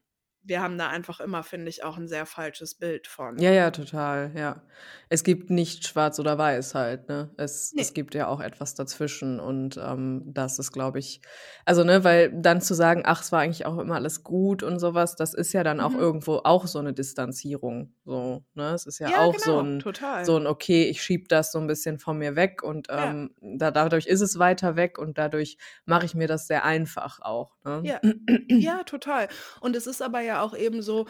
[0.45, 3.39] wir haben da einfach immer, finde ich, auch 'n sehr falsches Bild von.
[3.39, 4.63] Ja, ja, total, ja.
[5.09, 7.31] Es gibt nicht schwarz oder weiß halt, ne?
[7.37, 7.85] Es Ne.
[7.85, 11.21] es gibt ja auch etwas dazwischen und, ähm, das ist, glaube ich
[11.65, 14.79] also, ne, weil dann zu sagen: „Ach, es war eigentlich auch immer alles gut“ und
[14.79, 15.99] so was, das ist ja dann auch Mhm.
[15.99, 18.71] irgendwo auch so 'ne Distanzierung, so, ne?
[18.73, 19.97] Es ist ja Ja, auch so genau, 'n total.
[20.21, 23.15] so 'n: „Okay, ich schiebe das so 'n bisschen von mir weg und, Ja.
[23.15, 27.19] ähm, da dadurch ist es weiter weg und dadurch mache ich mir das sehr einfach
[27.21, 27.85] auch“, ne?
[27.85, 28.01] Ja.
[28.57, 29.29] Ja, total.
[29.61, 31.07] Und es ist aber ja auch eben so,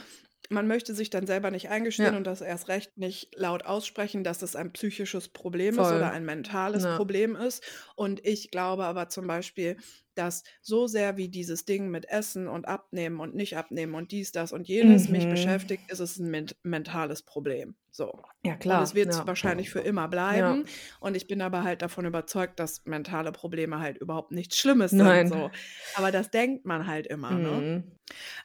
[0.51, 2.17] man möchte sich dann selber nicht eingestehen Ja.
[2.17, 6.11] und das erst recht nicht laut aussprechen, dass es ein psychisches Problem ist oder Voll.
[6.11, 6.97] ein mentales Ja.
[6.97, 7.65] Problem ist.
[7.97, 9.77] Und ich glaube aber zum Beispiel,
[10.18, 14.33] dass so sehr wie dieses Ding mit Essen und Abnehmen und nicht abnehmen und dies,
[14.33, 15.29] das und jenes mich Mhm.
[15.29, 18.24] beschäftigt, ist es 'n ment mentales Problem, so.
[18.44, 19.27] Ja, Und klar, es wird's ja.
[19.27, 20.57] wahrscheinlich für immer Ja.
[20.57, 20.66] bleiben.
[21.00, 25.27] Und ich bin aber halt davon überzeugt, dass mentale Probleme halt überhaupt nichts Schlimmes sind,
[25.27, 25.29] Nein.
[25.29, 25.50] so.
[25.93, 27.66] Aber das denkt man halt immer, ne?
[27.68, 27.99] Mhm.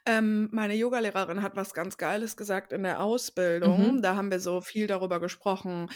[0.06, 3.64] Ähm, meine Yogalehrerin hat was ganz Geiles gesagt in der Ausbildung.
[3.66, 4.02] Mhm.
[4.02, 5.89] Da haben wir so viel darüber gesprochen,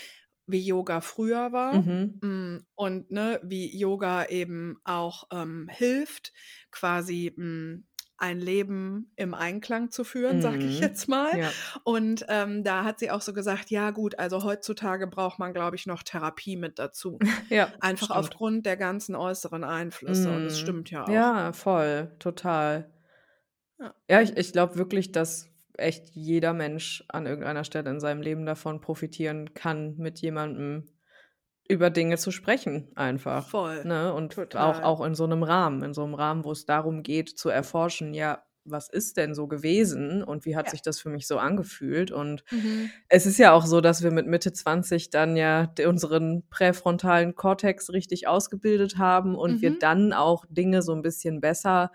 [0.47, 2.23] wie Yoga früher war, Mhm.
[2.23, 6.33] hm, und, ne, wie Yoga eben auch, ähm, hilft,
[6.71, 7.87] quasi, hm,
[8.17, 10.81] ein Leben im Einklang zu führen, sage ich Mhm.
[10.81, 11.31] jetzt mal.
[11.31, 11.63] Ja.
[11.83, 15.75] Und, ähm, da hat sie auch so gesagt: „Ja gut, also heutzutage braucht man, glaube
[15.75, 18.33] ich, noch Therapie mit dazu.“ Ja, Einfach stimmt.
[18.33, 20.59] aufgrund der ganzen äußeren Einflüsse und das Mhm.
[20.59, 21.33] stimmt ja auch.
[21.33, 22.89] Ja, voll, total.
[23.79, 23.93] Ja.
[24.09, 28.45] Ja, ich ich glaube wirklich, dass echt jeder Mensch an irgendeiner Stelle in seinem Leben
[28.45, 30.85] davon profitieren kann, mit jemandem
[31.69, 34.13] über Dinge zu sprechen einfach, Voll, ne?
[34.13, 34.83] Und auch total.
[34.83, 38.13] auch in so 'nem Rahmen in so 'nem Rahmen, wo es darum geht zu erforschen,
[38.15, 40.71] ja, was ist denn so gewesen und wie hat Ja.
[40.71, 42.11] sich das für mich so angefühlt?
[42.11, 42.93] Und Mhm.
[43.09, 47.91] es ist ja auch so, dass wir mit Mitte 20 dann ja unseren präfrontalen Kortex
[47.93, 49.79] richtig ausgebildet haben und wir Mhm.
[49.79, 51.91] dann auch Dinge so 'n bisschen besser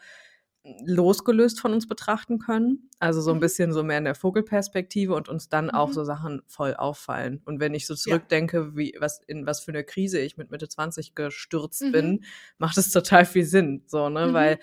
[0.84, 2.90] losgelöst von uns betrachten können.
[3.00, 3.40] Also, so 'n Mhm.
[3.40, 5.94] bisschen so mehr in der Vogelperspektive und uns dann auch Mhm.
[5.94, 7.40] so Sachen voll auffallen.
[7.44, 7.98] Und wenn ich so Ja.
[7.98, 11.92] zurückdenke, wie was in was für 'ne Krise ich mit Mitte 20 gestürzt Mhm.
[11.92, 12.24] bin,
[12.58, 14.28] macht es total viel Sinn, so, ne?
[14.28, 14.32] Mhm.
[14.34, 14.58] Weil,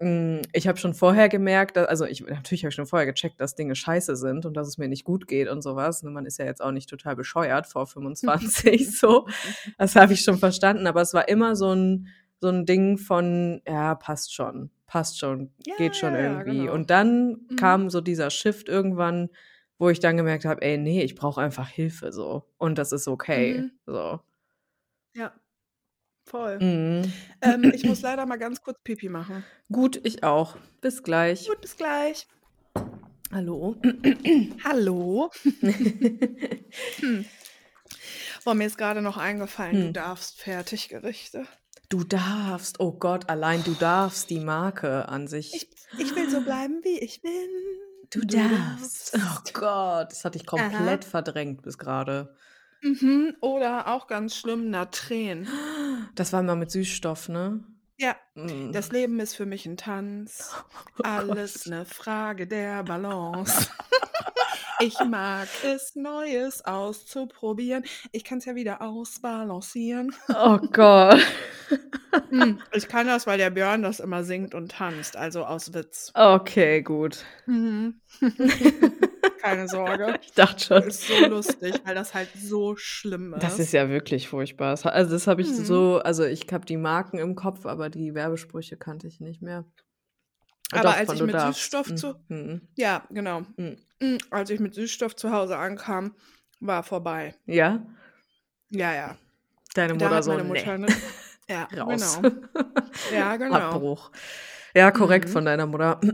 [0.00, 3.40] hm, ich habe schon vorher gemerkt, da also, ich natürlich habe ich schon vorher gecheckt,
[3.40, 6.10] dass Dinge scheiße sind und dass es mir nicht gut geht und so was, ne?
[6.10, 9.26] Man ist ja jetzt auch nicht total bescheuert vor 25 so.
[9.78, 12.08] Das habe ich schon verstanden, aber es war immer so 'n
[12.44, 16.74] so 'n Ding von: „Ja, passt schon, passt schon, Ja, geht schon irgendwie.“ genau.
[16.74, 17.56] Und dann Mhm.
[17.56, 19.30] kam so dieser Shift irgendwann,
[19.78, 23.08] wo ich dann gemerkt habe: „Ey, ne, ich brauche einfach Hilfe so und das ist
[23.08, 23.70] okay“, Mhm.
[23.86, 24.20] so.
[25.16, 25.32] Ja,
[26.26, 26.58] voll.
[26.60, 27.12] Mhm.
[27.42, 29.44] Ähm, ich muss leider mal ganz kurz Pipi machen.
[29.72, 30.56] Gut, ich auch.
[30.82, 31.46] Bis gleich.
[31.48, 32.26] Gut, bis gleich.
[33.32, 33.76] Hallo.
[34.64, 35.30] Hallo.
[37.00, 37.24] Hm.
[38.44, 39.92] Boah, mir ist grade noch eingefallen, du Hm.
[39.94, 41.46] darfst Fertiggerichte.
[41.90, 45.68] Du darfst, oh Gott, allein du darfst die Marke an sich.
[45.70, 47.30] Ich ich will so bleiben, wie ich bin.
[48.12, 49.12] Du darfst.
[49.16, 50.98] Oh Gott, das hatte ich Aha.
[50.98, 52.34] komplett verdrängt bis grade.
[52.82, 55.48] Mhm, oder auch ganz schlimm, Natren.
[56.14, 57.64] Das war immer mit Süßstoff, ne?
[57.98, 58.72] Ja, Mhm.
[58.72, 60.58] das Leben ist für mich 'n Tanz.
[60.98, 61.66] Oh Alles Gott.
[61.66, 63.68] 'ne Frage der Balance.
[64.80, 67.84] Ich mag es, Neues auszuprobieren.
[68.12, 70.14] Ich kann's ja wieder ausbalancieren.
[70.28, 71.20] Oh Gott.
[72.30, 76.10] Hm, ich kann das, weil der Björn das immer singt und tanzt, also aus Witz.
[76.14, 77.24] Okay, gut.
[77.46, 78.00] Mhm.
[79.40, 80.18] Keine Sorge.
[80.22, 80.82] Ich dachte schon.
[80.84, 83.72] Ist so lustig, weil das halt so schlimm Das ist ist.
[83.72, 84.70] ja wirklich furchtbar.
[84.70, 85.64] Das also, das habe ich Mhm.
[85.64, 89.64] so also, ich habe die Marken im Kopf, aber die Werbesprüche kannte ich nicht mehr.
[90.72, 91.60] Aber doch, als ich „Du mit darfst“.
[91.60, 92.60] Süßstoff zu Mhm.
[92.76, 93.42] ja, genau.
[93.56, 93.76] Mhm.
[94.02, 96.14] Hm, als ich mit Süßstoff zu Hause ankam,
[96.60, 97.34] war vorbei.
[97.46, 97.84] Ja?
[98.70, 99.16] Ja, ja.
[99.74, 100.86] Deine Mutter so: meine „Ne, Mutter 'ne
[101.48, 102.32] ja, raus.“ genau.
[103.12, 103.54] Ja, genau.
[103.56, 104.10] Abbruch.
[104.74, 105.32] Ja, korrekt Mhm.
[105.32, 106.00] von deiner Mutter.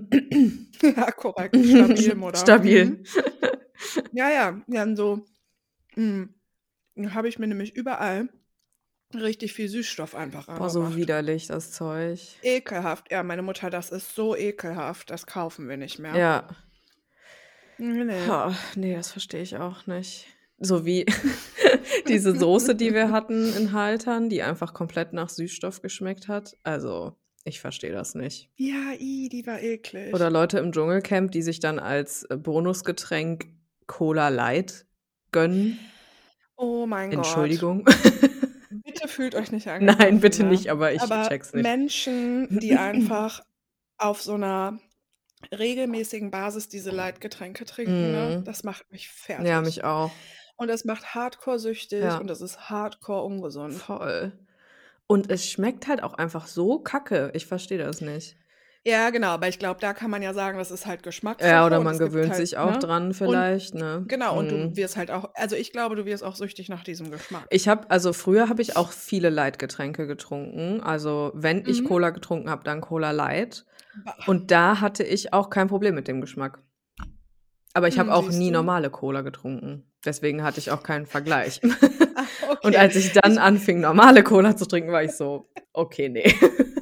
[0.83, 1.55] Ja, korrekt.
[1.57, 2.39] Stabil, Mutter.
[2.39, 2.85] Stabil.
[2.87, 3.05] Mhm.
[4.13, 5.27] Ja, ja, dann so
[5.95, 6.35] hm,
[7.11, 8.29] habe ich mir nämlich überall
[9.15, 12.21] richtig viel Süßstoff einfach Boah, so widerlich, das Zeug.
[12.43, 13.11] Ekelhaft.
[13.11, 16.49] Ja, meine Mutter: „Das ist so ekelhaft, das kaufen wir nicht mehr.“ Ja.
[17.79, 18.27] Ne, ne.
[18.27, 20.27] Ha, ne, das verstehe ich auch nicht.
[20.59, 21.07] So wie
[22.09, 26.57] diese Soße, die wir hatten in Haltern, die einfach komplett nach Süßstoff geschmeckt hat.
[26.63, 28.51] Also, ich verstehe das nicht.
[28.57, 30.13] Ja, i, die war eklig.
[30.13, 33.47] Oder Leute im Dschungelcamp, die sich dann als, äh, Bonusgetränk
[33.87, 34.87] Cola Light
[35.33, 35.79] gönnen.
[36.57, 37.19] Oh mein Gott.
[37.21, 37.87] Entschuldigung.
[39.01, 40.45] Bitte fühlt euch nicht angegriffen, Nein, bitte ne?
[40.45, 41.79] nicht, aber ich Aber check's nicht.
[41.79, 43.41] Menschen, die einfach
[43.99, 44.79] auf so 'ner
[45.53, 48.45] regelmäßigen Basis diese Light-Getränke trinken, ne, Mhm.
[48.45, 49.63] das macht mich Ja, fertig.
[49.63, 50.21] mich auch.
[50.57, 52.21] Und das macht hardcore süchtig Ja.
[52.21, 53.87] und das ist hardcore ungesund.
[53.87, 54.33] Voll.
[55.07, 57.31] Und es schmeckt halt auch einfach so kacke.
[57.35, 58.37] Ich verstehe das nicht.
[58.87, 61.67] Ja, genau, aber ich glaube, da kann man ja sagen, das ist halt Geschmackssache Ja,
[61.67, 62.79] oder und man gewöhnt halt sich auch ne?
[62.79, 64.05] dran Und vielleicht, ne?
[64.09, 64.77] genau, und du Mhm.
[64.77, 67.47] wirst halt auch also, ich glaube, du wirst auch süchtig nach diesem Geschmack.
[67.51, 70.81] Ich habe also, früher habe ich auch viele Light-Getränke getrunken.
[70.81, 71.89] Also, wenn ich Mhm.
[71.89, 73.67] Cola getrunken habe, dann Cola Light.
[74.27, 76.61] Und da hatte ich auch kein Problem mit dem Geschmack.
[77.75, 78.53] Aber ich habe Hm, auch nie du?
[78.53, 79.85] normale Cola getrunken.
[80.05, 81.61] Deswegen hatte ich auch keinen Vergleich.
[82.17, 82.27] Ah,
[82.63, 82.77] Und okay.
[82.77, 86.25] als ich dann Ich anfing, normale Cola zu trinken, war ich so: „Okay, ne.“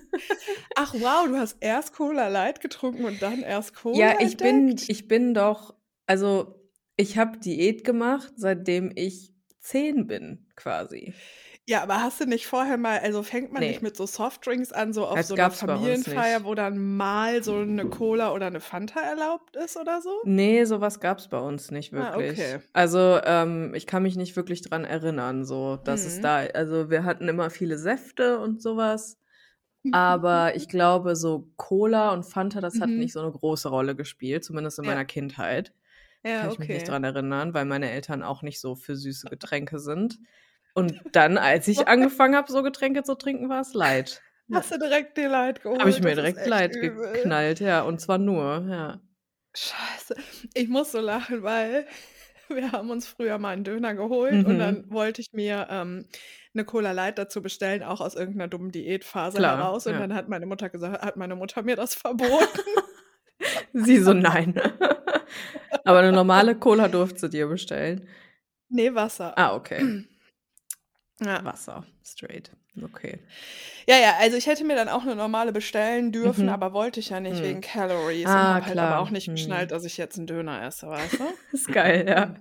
[0.81, 4.85] Ach wow, du hast erst Cola Light getrunken und dann erst Cola Ja, ich bin
[4.85, 4.87] entdeckt?
[4.87, 5.74] ich bin doch
[6.07, 11.18] also, ich habe Diät gemacht, seitdem ich 10 bin quasi.
[11.70, 13.83] Ja, aber hast du nicht vorher mal also, fängt man nicht Ne.
[13.83, 16.47] mit so Softdrinks an, so auf Das so 'ner gab's bei uns Familienfeier, nicht.
[16.47, 20.18] wo dann mal so 'ne Cola oder 'ne Fanta erlaubt ist oder so?
[20.24, 22.18] Ne, so was gab's bei uns nicht Ah, wirklich.
[22.18, 22.61] okay.
[22.72, 26.20] Also, ähm, ich kann mich nicht wirklich dran erinnern, so, dass es Mhm.
[26.20, 29.16] da also, wir hatten immer viele Säfte und so was,
[29.91, 32.99] aber ich glaube, so Cola und Fanta, das hat Mhm.
[32.99, 34.87] nicht so 'ne große Rolle gespielt, zumindest in Ja.
[34.87, 35.74] meiner Kindheit.
[36.24, 36.89] Ja, Kann ich mich nicht okay.
[36.89, 40.18] dran erinnern, weil meine Eltern auch nicht so für süße Getränke sind.
[40.74, 44.24] Und dann, als ich angefangen habe, so Getränke zu trinken, war's Light.
[44.53, 45.79] Hast du direkt die Light geholt?
[45.79, 47.33] Habe ich mir direkt Light übel.
[47.33, 49.01] geknallt, ja, und zwar nur, ja.
[49.57, 50.14] Scheiße.
[50.55, 51.87] Ich muss so lachen, weil
[52.49, 54.59] wir haben uns früher mal einen Döner geholt und Mhm.
[54.59, 56.07] dann wollte ich mir, ähm,
[56.59, 60.00] 'ne Cola Light dazu bestellen, auch aus irgend 'ner dummen Diätphase Klar, heraus und ja.
[60.00, 62.59] dann hat meine Mutter gesagt hat meine Mutter mir das verboten.
[63.74, 64.54] Sie so: „Nein.“
[65.84, 68.09] Aber 'ne normale Cola durfte sie dir bestellen?
[68.70, 69.34] Ne, Wasser.
[69.36, 69.88] Ah, okay.
[71.20, 71.44] Ja.
[71.44, 72.50] Wasser, straight,
[72.85, 73.24] okay.
[73.89, 76.51] Ja, ja, also ich hätte mir dann auch 'ne normale bestellen dürfen, Mhm.
[76.51, 77.43] aber wollte ich ja nicht Mhm.
[77.43, 79.31] wegen Calories und Ah, habe halt aber auch nicht Mhm.
[79.31, 81.24] geschnallt, dass ich jetzt 'n Döner esse, weißt du?
[81.53, 82.35] Ist geil, ja.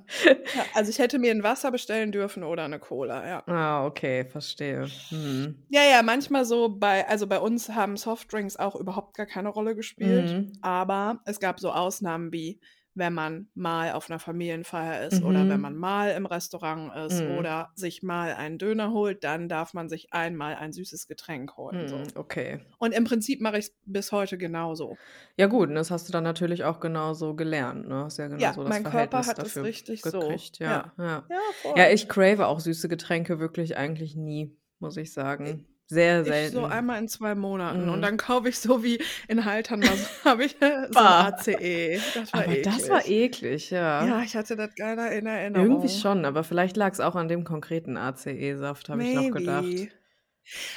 [0.54, 3.48] Ja, also ich hätte mir 'n Wasser bestellen dürfen oder 'ne Cola, ja.
[3.50, 4.92] Ah, okay, verstehe.
[5.10, 5.68] Mhm.
[5.70, 9.76] Ja, ja, manchmal so bei also bei uns haben Softdrinks auch überhaupt gar keine Rolle
[9.76, 10.58] gespielt, Mhm.
[10.62, 12.62] aber es gab so Ausnahmen wie,
[12.98, 15.78] wenn man mal auf 'ner Familienfeier ist oder wenn man Mhm.
[15.78, 17.28] mal im Restaurant ist Mhm.
[17.28, 21.88] oder sich mal einen Döner holt, dann darf man sich einmal ein süßes Getränk holen,
[21.88, 22.04] so.
[22.04, 22.60] Mhm, okay.
[22.80, 25.00] Und im Prinzip mache ich's bis heute genauso.
[25.40, 27.96] Ja gut, und das hast du dann natürlich auch genauso gelernt, ne?
[28.06, 30.44] Hast ja Ja, genauso das mein Körper Verhältnis hat es dafür richtig so.
[30.44, 30.94] gekriegt, ja, Ja.
[30.98, 31.30] ja.
[31.30, 31.40] Ja,
[31.76, 31.92] Ja, voll.
[31.92, 35.68] ich crave auch süße Getränke wirklich eigentlich nie, muss ich sagen.
[35.90, 36.66] Sehr ich so selten.
[36.66, 38.02] einmal in 2 Monaten und Mhm.
[38.02, 39.90] dann kaufe ich so wie in Haltern so
[40.26, 40.66] habe ich so.
[41.00, 42.00] ACE.
[42.14, 43.44] Das war Aber das war eklig.
[43.44, 44.06] eklig, ja.
[44.06, 45.88] Ja, ich hatte das gar nicht in Irgendwie Erinnerung.
[45.88, 49.66] schon, aber vielleicht lag's auch an dem konkreten ACE-Saft, habe ich noch gedacht.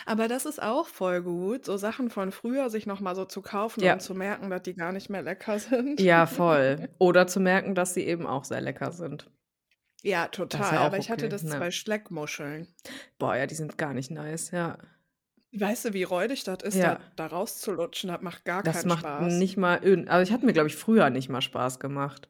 [0.06, 3.40] Aber das ist auch voll gut, so Sachen von früher sich noch mal so zu
[3.40, 3.92] kaufen Ja.
[3.94, 6.00] und zu merken, dass die gar nicht mehr lecker sind.
[6.00, 6.88] Ja, voll.
[6.98, 9.30] Oder zu merken, dass sie eben auch sehr lecker sind.
[10.02, 10.74] Ja, total.
[10.74, 11.50] ja Aber ich hatte okay, das ja.
[11.50, 12.66] 2 Schleckmuscheln.
[13.18, 14.78] Boah, ja, die sind gar nicht nice, ja.
[15.52, 16.94] Weißt du, wie räudig das ist, Ja.
[16.94, 18.08] da da rauszulutschen?
[18.10, 19.32] Das macht gar Das keinen macht Spaß.
[19.32, 22.28] nicht mal irgend also, ich hat mir, glaube ich, früher nicht mal Spaß gemacht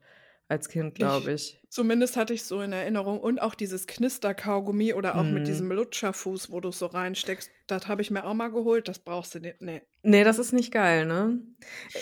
[0.48, 1.60] als Kind, glaube Ich ich.
[1.68, 5.44] zumindest hatte ich's so in Erinnerung und auch dieses Knisterkaugummi oder auch mit Mhm.
[5.46, 9.34] diesem Lutscherfuß, wo du's so reinsteckst, das habe ich mir auch mal geholt, das brauchst
[9.34, 9.82] du nicht, ne.
[10.02, 11.40] Ne, das ist nicht geil, ne?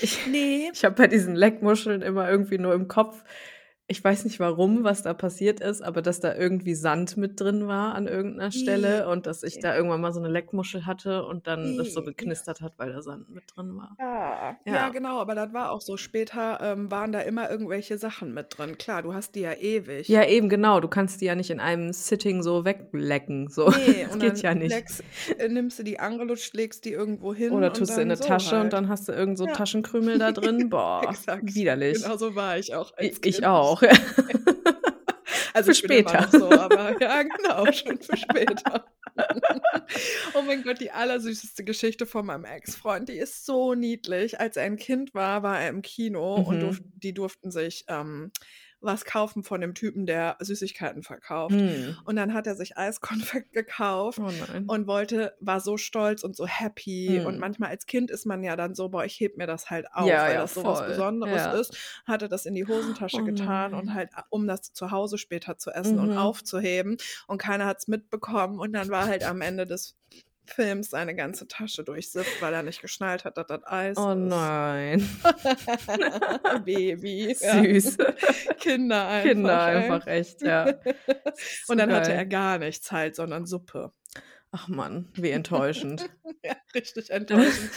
[0.01, 0.71] Ich Ne.
[0.73, 3.25] ich habe bei diesen Leckmuscheln immer irgendwie nur im Kopf
[3.91, 7.67] ich weiß nicht warum, was da passiert ist, aber dass da irgendwie Sand mit drin
[7.69, 11.25] war an irgend 'ner Stelle und dass ich da irgendwann mal so 'ne Leckmuschel hatte
[11.25, 13.99] und dann das so geknistert hat, weil da Sand mit drin war.
[14.01, 14.61] Ja.
[14.65, 14.91] Ja, Ja.
[14.91, 15.97] genau, aber das war auch so.
[15.97, 18.79] Später, ähm, waren da immer irgendwelche Sachen mit drin.
[18.79, 20.09] Klar, du hast die ja ewig.
[20.11, 20.81] Ja, eben, genau.
[20.81, 23.67] Du kannst die ja nicht in einem Sitting so weglecken, so.
[23.71, 24.85] Ne, Das und geht ja nicht.
[24.85, 25.05] leckst
[25.37, 28.09] äh, nimmst du die angelutscht, legst die irgendwo hin Oder und tust du in dann
[28.09, 28.75] 'ne so Tasche und halt.
[28.75, 29.47] dann hast du irgend so Ja.
[29.47, 30.69] Taschenkrümel da drin.
[30.71, 32.11] Boah, widerlich.
[32.11, 33.47] Genau so war ich auch ich Kind.
[33.47, 33.78] auch.
[35.55, 36.29] Also, Für später.
[36.31, 38.85] so, aber ja, genau, schon für später.
[40.35, 44.39] Oh mein Gott, die allersüßeste Geschichte von meinem Ex-Freund, die ist so niedlich.
[44.39, 46.93] Als er ein Kind war, war er im Kino und durf Mhm.
[47.03, 48.31] die durften sich, ähm,
[48.81, 51.61] was kaufen von dem Typen, der Süßigkeiten verkauft.
[51.61, 51.99] Mhm.
[52.05, 54.33] Und dann hat er sich Eiskonfekt gekauft Oh
[54.67, 57.21] und wollte war so stolz und so happy.
[57.25, 57.41] Und Mhm.
[57.41, 60.21] manchmal als Kind ist man ja dann so: „Boah, ich hebe mir das halt auf,
[60.21, 60.83] Ja, weil ja, das so was.
[60.85, 61.61] Besonderes Ja.
[61.61, 61.77] ist.“
[62.07, 65.19] Hat er das in die Hosentasche Oh getan und halt, a um das zu Hause
[65.19, 66.17] später zu essen und Mhm.
[66.17, 66.97] aufzuheben.
[67.27, 68.59] Und keiner hat's mitbekommen.
[68.61, 69.97] Und dann war halt am Ende des
[70.49, 74.17] Films seine ganze Tasche durchsifft, weil er nicht geschnallt hat, dass das Eis Oh ist.
[74.19, 75.09] nein.
[76.65, 77.35] Baby.
[77.35, 77.97] Süß.
[78.61, 80.75] Kinder einfach, Kinder einfach, echt, ja.
[81.69, 82.29] Und dann hatte er geil.
[82.29, 83.93] gar nichts halt, sondern Suppe.
[84.51, 86.09] Ach Mann, wie enttäuschend.
[86.45, 87.71] Ja, richtig enttäuschend.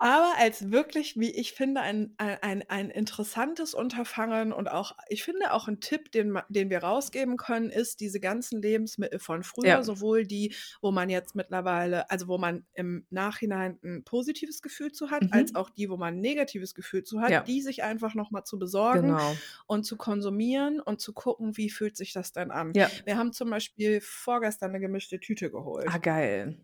[0.00, 5.22] Aber als wirklich, wie ich finde, ein ein ein ein interessantes Unterfangen und auch ich
[5.22, 9.84] finde auch 'n Tipp, den den wir rausgeben können, ist diese ganzen Lebensmittel von früher,
[9.84, 9.84] Ja.
[9.84, 15.10] sowohl die, wo man jetzt mittlerweile also, wo man im Nachhinein 'n positives Gefühl zu
[15.10, 15.54] hat, als Mhm.
[15.54, 17.46] auch die, wo man 'n negatives Gefühl zu hat, Ja.
[17.46, 19.44] die sich einfach noch mal zu besorgen Genau.
[19.66, 22.74] und zu konsumieren und zu gucken, wie fühlt sich das denn an?
[22.74, 23.04] Ja.
[23.04, 25.50] Wir haben zum Beispiel vorgestern 'ne gemischte Tüte
[25.86, 25.98] Ah, geholt.
[25.98, 26.56] geil.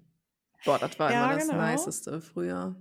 [0.67, 1.53] Boah, das war Ja, immer das genau.
[1.53, 2.77] Niceste früher.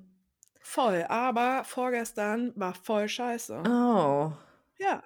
[0.72, 3.64] Voll, aber vorgestern war voll scheiße.
[3.66, 4.32] Oh.
[4.78, 5.04] Ja.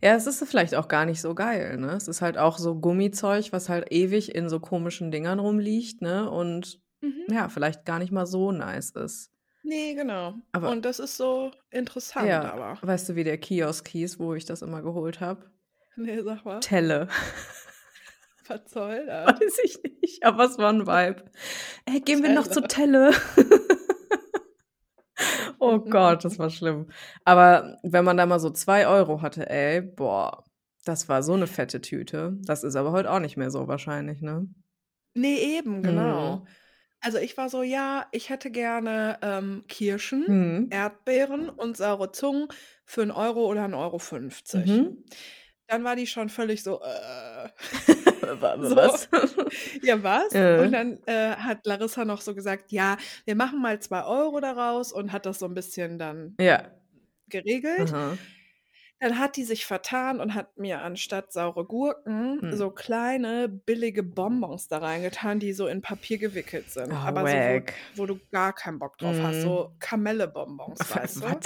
[0.00, 1.92] Ja, es ist vielleicht auch gar nicht so geil, ne?
[1.92, 6.30] Es ist halt auch so Gummizeug, was halt ewig in so komischen Dingern rumliegt, ne?
[6.30, 7.26] Und Mhm.
[7.30, 9.30] ja, vielleicht gar nicht mal so nice ist.
[9.64, 10.34] Ne, genau.
[10.52, 12.78] Aber Und das ist so interessant Ja, aber.
[12.82, 15.50] weißt du, wie der Kiosk hieß, wo ich das immer geholt habe?
[15.96, 16.60] Ne, sag mal.
[16.60, 17.08] Telle.
[18.48, 19.40] Was soll das?
[19.40, 21.24] Weiß ich nicht, aber es war 'n Vibe.
[21.86, 23.12] „Ey, gehen wir noch zur Telle.
[25.62, 26.88] Telle?“ Oh Gott, das war schlimm.
[27.24, 30.44] Aber wenn man da mal so 2 € hatte, ey, boah,
[30.84, 32.36] das war so 'ne fette Tüte.
[32.42, 34.48] Das ist aber heute auch nicht mehr so wahrscheinlich, ne?
[35.16, 36.42] Ne, eben, genau.
[36.42, 36.48] Mhm.
[37.00, 40.70] Also, ich war so: „Ja, ich hätte gerne, ähm, Kirschen, Mhm.
[40.70, 42.48] Erdbeeren und saure Zungen
[42.86, 43.82] für 'n Euro oder 1,50 €.“
[44.54, 45.04] Mhm.
[45.68, 47.48] Dann war die schon völlig so, äh.
[48.62, 48.76] So.
[48.76, 49.08] was?
[49.82, 50.34] Ja, was?
[50.34, 50.56] Äh.
[50.56, 52.96] Und dann, äh, hat Larissa noch so gesagt: „Ja,
[53.26, 56.72] wir machen mal 2 € daraus“ und hat das so 'n bisschen dann Ja.
[57.28, 57.78] geregelt.
[57.78, 58.18] Aha.
[59.00, 62.52] Dann hat die sich vertan und hat mir anstatt saure Gurken Hm.
[62.52, 67.44] so kleine billige Bonbons da reingetan, die so in Papier gewickelt sind, Oh, aber so,
[67.46, 69.42] wo wo du gar keinen Bock drauf hast, Mhm.
[69.42, 71.42] so Kamelle-Bonbons, weißt du?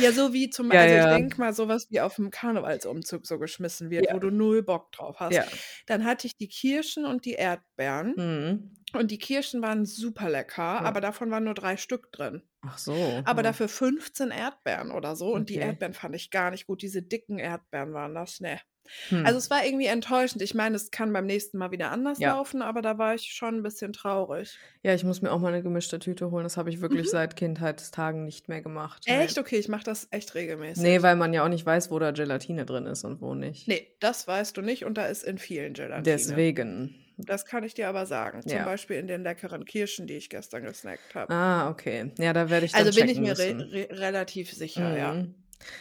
[0.00, 1.08] Ja, so wie zum Ja, also, ich ja.
[1.08, 4.12] denke mal, so was wie auf'm Karnevalsumzug so geschmissen wird, Ja.
[4.12, 5.42] wo du null Bock drauf hast.
[5.86, 8.80] Dann hatte ich die Kirschen und die Erdbeeren Mhm.
[8.94, 12.42] und die Kirschen waren super lecker, aber davon waren nur 3 Stück drin.
[12.62, 13.44] Ach so, Aber ja.
[13.44, 15.58] dafür 15 Erdbeeren oder so und die Okay.
[15.58, 16.82] Erdbeeren fand ich gar nicht gut.
[16.82, 18.60] Diese dicken Erdbeeren waren das, ne.
[19.08, 19.30] Hm.
[19.30, 20.42] Also, es war irgendwie enttäuschend.
[20.42, 22.36] Ich meine, es kann beim nächsten Mal wieder anders Ja.
[22.36, 24.60] laufen, aber da war ich schon 'n bisschen traurig.
[24.84, 26.44] Ja, ich muss mir auch mal 'ne gemischte Tüte holen.
[26.44, 27.10] Das habe ich wirklich Mhm.
[27.10, 29.06] seit Kindheitstagen nicht mehr gemacht.
[29.06, 29.38] Echt?
[29.38, 30.76] Okay, ich mache das echt regelmäßig.
[30.76, 33.68] Ne, weil man ja auch nicht weiß, wo da Gelatine drin ist und wo nicht.
[33.68, 36.46] Ne, das weißt du nicht und da ist in vielen Gelatine.
[36.46, 36.94] Deswegen.
[37.18, 38.46] Das kann ich dir aber sagen.
[38.46, 38.64] Zum Ja.
[38.64, 41.32] Beispiel in den leckeren Kirschen, die ich gestern gesnackt habe.
[41.32, 42.12] Ah, okay.
[42.18, 45.20] Ja, da werde ich dann Also, bin ich mir re re relativ sicher, ja.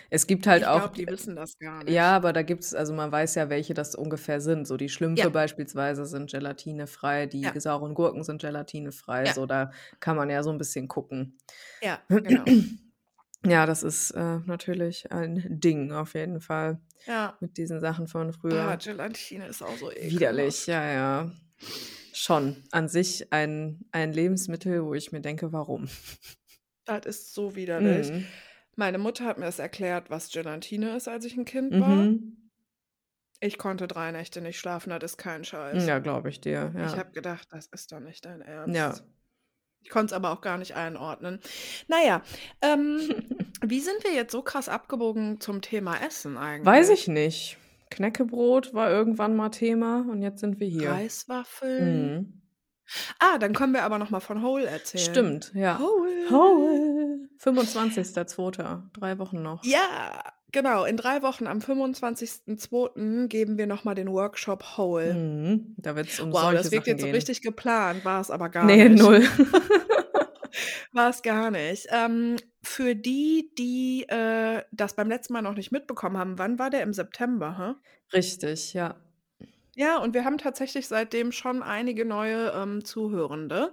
[0.09, 2.01] Es gibt halt Ich auch glaube, die wissen das gar nicht.
[2.01, 4.67] Ja, aber da gibt's also, man weiß ja, welche das ungefähr sind.
[4.67, 5.31] So die Schlümpfe Ja.
[5.31, 7.59] beispielsweise sind gelatinefrei, die Ja.
[7.59, 9.27] sauren Gurken sind gelatinefrei.
[9.27, 9.33] Ja.
[9.33, 11.37] So, da kann man ja so 'n bisschen gucken.
[11.81, 12.49] Ja, genau.
[13.47, 17.39] Ja, das ist, äh, natürlich ein Ding auf jeden Fall Ja.
[17.39, 18.77] mit diesen Sachen von Ah, früher.
[18.77, 20.67] Gelatine ist auch so Widerlich, ekelhaft.
[20.67, 21.31] ja, ja.
[22.13, 22.63] Schon.
[22.71, 25.89] An sich ein ein Lebensmittel, wo ich mir denke: „Warum?“
[26.87, 28.11] Das ist so widerlich.
[28.11, 28.39] Mhm.
[28.75, 31.87] Meine Mutter hat mir das erklärt, was Gelatine ist, als ich 'n Kind war.
[31.89, 32.49] Mhm.
[33.41, 35.85] Ich konnte 3 Nächte nicht schlafen, das ist kein Scheiß.
[35.87, 36.97] ja, glaube ich dir, Ich ja.
[36.97, 38.45] habe gedacht, das ist doch nicht dein Ja.
[38.47, 39.03] Ernst.
[39.81, 41.39] Ich konnte es aber auch gar nicht einordnen.
[41.87, 42.21] Na ja,
[42.61, 42.99] ähm,
[43.63, 46.89] wie sind wir jetzt so krass abgebogen zum Thema Essen Weiß eigentlich?
[47.01, 47.57] ich nicht.
[47.89, 50.91] Knäckebrot war irgendwann mal Thema und jetzt sind wir hier.
[50.91, 52.13] Reiswaffeln.
[52.13, 52.41] Mhm.
[53.19, 55.05] Ah, dann können wir aber noch mal von Hole erzählen.
[55.05, 55.79] Stimmt, ja.
[55.79, 56.29] Hole.
[56.29, 56.98] Hole.
[57.41, 59.63] 25.02., 3 Wochen noch.
[59.63, 60.83] Ja, genau.
[60.85, 63.27] In 3 Wochen am 25.02.
[63.27, 65.13] geben wir noch mal den Workshop Hole.
[65.13, 65.75] Mhm.
[65.77, 68.65] Da wird's um Wow, solche das wirkt Sachen jetzt so richtig geplant, war's aber gar
[68.65, 69.01] Ne, nicht.
[69.01, 69.23] 0.
[70.91, 71.87] War's gar nicht.
[71.91, 76.69] Ähm, für die, die, äh, das beim letzten Mal noch nicht mitbekommen haben, wann war
[76.69, 76.81] der?
[76.81, 78.15] Im September, hä?
[78.15, 78.95] Richtig, ja.
[79.75, 83.71] Ja, und wir haben tatsächlich seitdem schon einige neue, ähm, Zuhörende.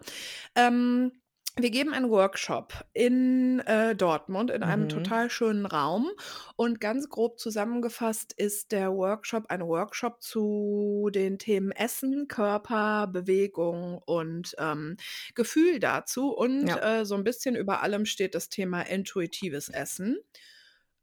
[0.54, 1.12] Ähm,
[1.58, 4.88] wir geben einen Workshop in, äh, Dortmund in einem Mhm.
[4.88, 6.10] total schönen Raum
[6.56, 13.98] und ganz grob zusammengefasst ist der Workshop ein Workshop zu den Themen Essen, Körper, Bewegung
[14.04, 14.98] und, ähm,
[15.34, 16.82] Gefühl dazu und, Ja.
[16.82, 20.18] äh, so 'n bisschen über allem steht das Thema intuitives Essen.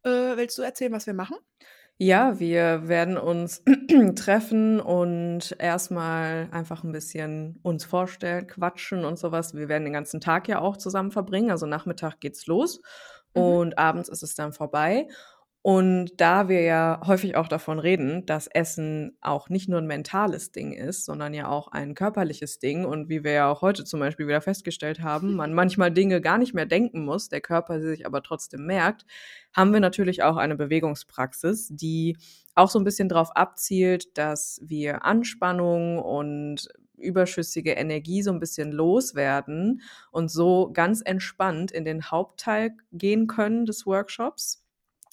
[0.03, 1.37] Äh, willst du erzählen, was wir machen?
[2.01, 3.61] Ja, wir werden uns
[4.15, 9.53] treffen und erst mal einfach 'n bisschen uns vorstellen, quatschen und so was.
[9.53, 11.51] Wir werden den ganzen Tag ja auch zusammen verbringen.
[11.51, 12.81] Also, Nachmittag geht's los
[13.35, 13.63] Mhm.
[13.63, 15.07] und abends ist es dann vorbei.
[15.65, 20.51] Und da wir ja häufig auch davon reden, dass Essen auch nicht nur 'n mentales
[20.51, 24.01] Ding ist, sondern ja auch ein körperliches Ding und wie wir ja auch heute zum
[24.01, 27.87] Beispiel wieder festgestellt haben, man manchmal Dinge gar nicht mehr denken muss, der Körper sie
[27.87, 29.05] sich aber trotzdem merkt,
[29.55, 32.17] haben wir natürlich auch eine Bewegungspraxis, die
[32.55, 38.73] auch so 'n bisschen drauf abzielt, dass wir Anspannung und überschüssige Energie so 'n bisschen
[38.73, 44.62] loswerden und so ganz entspannt in den Hauptteil gehen können des Workshops.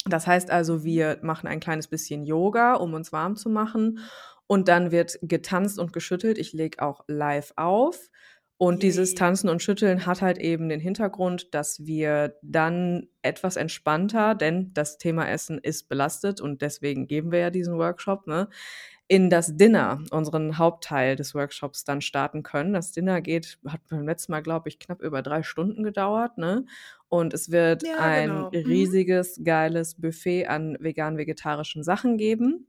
[0.05, 3.99] Das heißt also, wir machen ein kleines bisschen Yoga, um uns warm zu machen
[4.47, 6.37] und dann wird getanzt und geschüttelt.
[6.37, 8.09] Ich lege auch live auf
[8.57, 9.17] und dieses Yay.
[9.17, 14.97] Tanzen und Schütteln hat halt eben den Hintergrund, dass wir dann etwas entspannter denn das
[14.97, 18.49] Thema Essen ist belastet und deswegen geben wir ja diesen Workshop, ne,
[19.11, 22.71] in das Dinner, unseren Hauptteil des Workshops dann starten können.
[22.73, 26.65] Das Dinner geht hat beim letzten Mal, glaube ich, knapp über 3 Stunden gedauert, ne?
[27.09, 28.57] Und es wird Ja, ein genau.
[28.63, 29.01] Mhm.
[29.05, 32.67] riesiges, geiles Buffet an vegan-vegetarischen Sachen geben.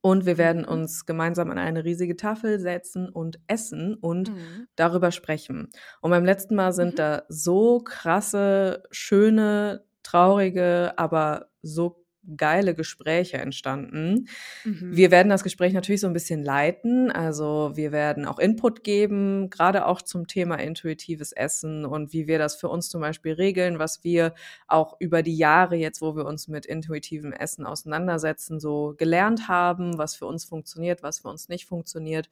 [0.00, 0.66] Und wir werden Mhm.
[0.66, 4.66] uns gemeinsam an eine riesige Tafel setzen und essen und Mhm.
[4.76, 5.70] darüber sprechen.
[6.00, 6.98] Und beim letzten Mal sind Mhm.
[6.98, 12.01] da so krasse, schöne, traurige, aber so
[12.36, 14.26] geile Gespräche entstanden.
[14.64, 14.92] Mhm.
[14.94, 17.10] Wir werden das Gespräch natürlich so 'n bisschen leiten.
[17.10, 22.38] Also, wir werden auch Input geben, grade auch zum Thema intuitives Essen und wie wir
[22.38, 24.34] das für uns zum Beispiel regeln, was wir
[24.68, 29.98] auch über die Jahre jetzt, wo wir uns mit intuitivem Essen auseinandersetzen, so gelernt haben,
[29.98, 32.28] was für uns funktioniert, was für uns nicht funktioniert.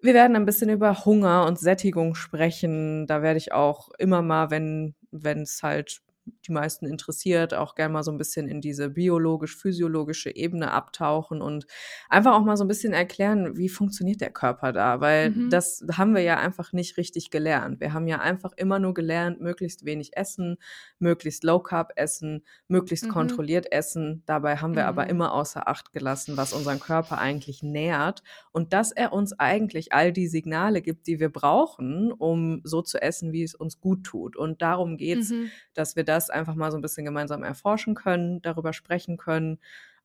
[0.00, 3.06] Wir werden ein bisschen über Hunger und Sättigung sprechen.
[3.06, 6.00] Da werde ich auch immer mal, wenn wenn's halt
[6.46, 11.66] die meisten interessiert, auch gern mal so ein bisschen in diese biologisch-physiologische Ebene abtauchen und
[12.08, 15.00] einfach auch mal so ein bisschen erklären, wie funktioniert der Körper da?
[15.00, 15.50] Weil Mhm.
[15.50, 17.80] das haben wir ja einfach nicht richtig gelernt.
[17.80, 20.56] Wir haben ja einfach immer nur gelernt, möglichst wenig essen,
[20.98, 23.10] möglichst Low Carb essen, möglichst Mhm.
[23.10, 24.22] kontrolliert essen.
[24.26, 25.10] Dabei haben wir aber Mhm.
[25.10, 28.22] immer außer Acht gelassen, was unseren Körper eigentlich nährt
[28.52, 33.00] und dass er uns eigentlich all die Signale gibt, die wir brauchen, um so zu
[33.02, 34.36] essen, wie es uns gut tut.
[34.36, 35.50] Und darum geht's, Mhm.
[35.74, 39.58] dass wir das einfach mal so ein bisschen gemeinsam erforschen können, darüber sprechen können,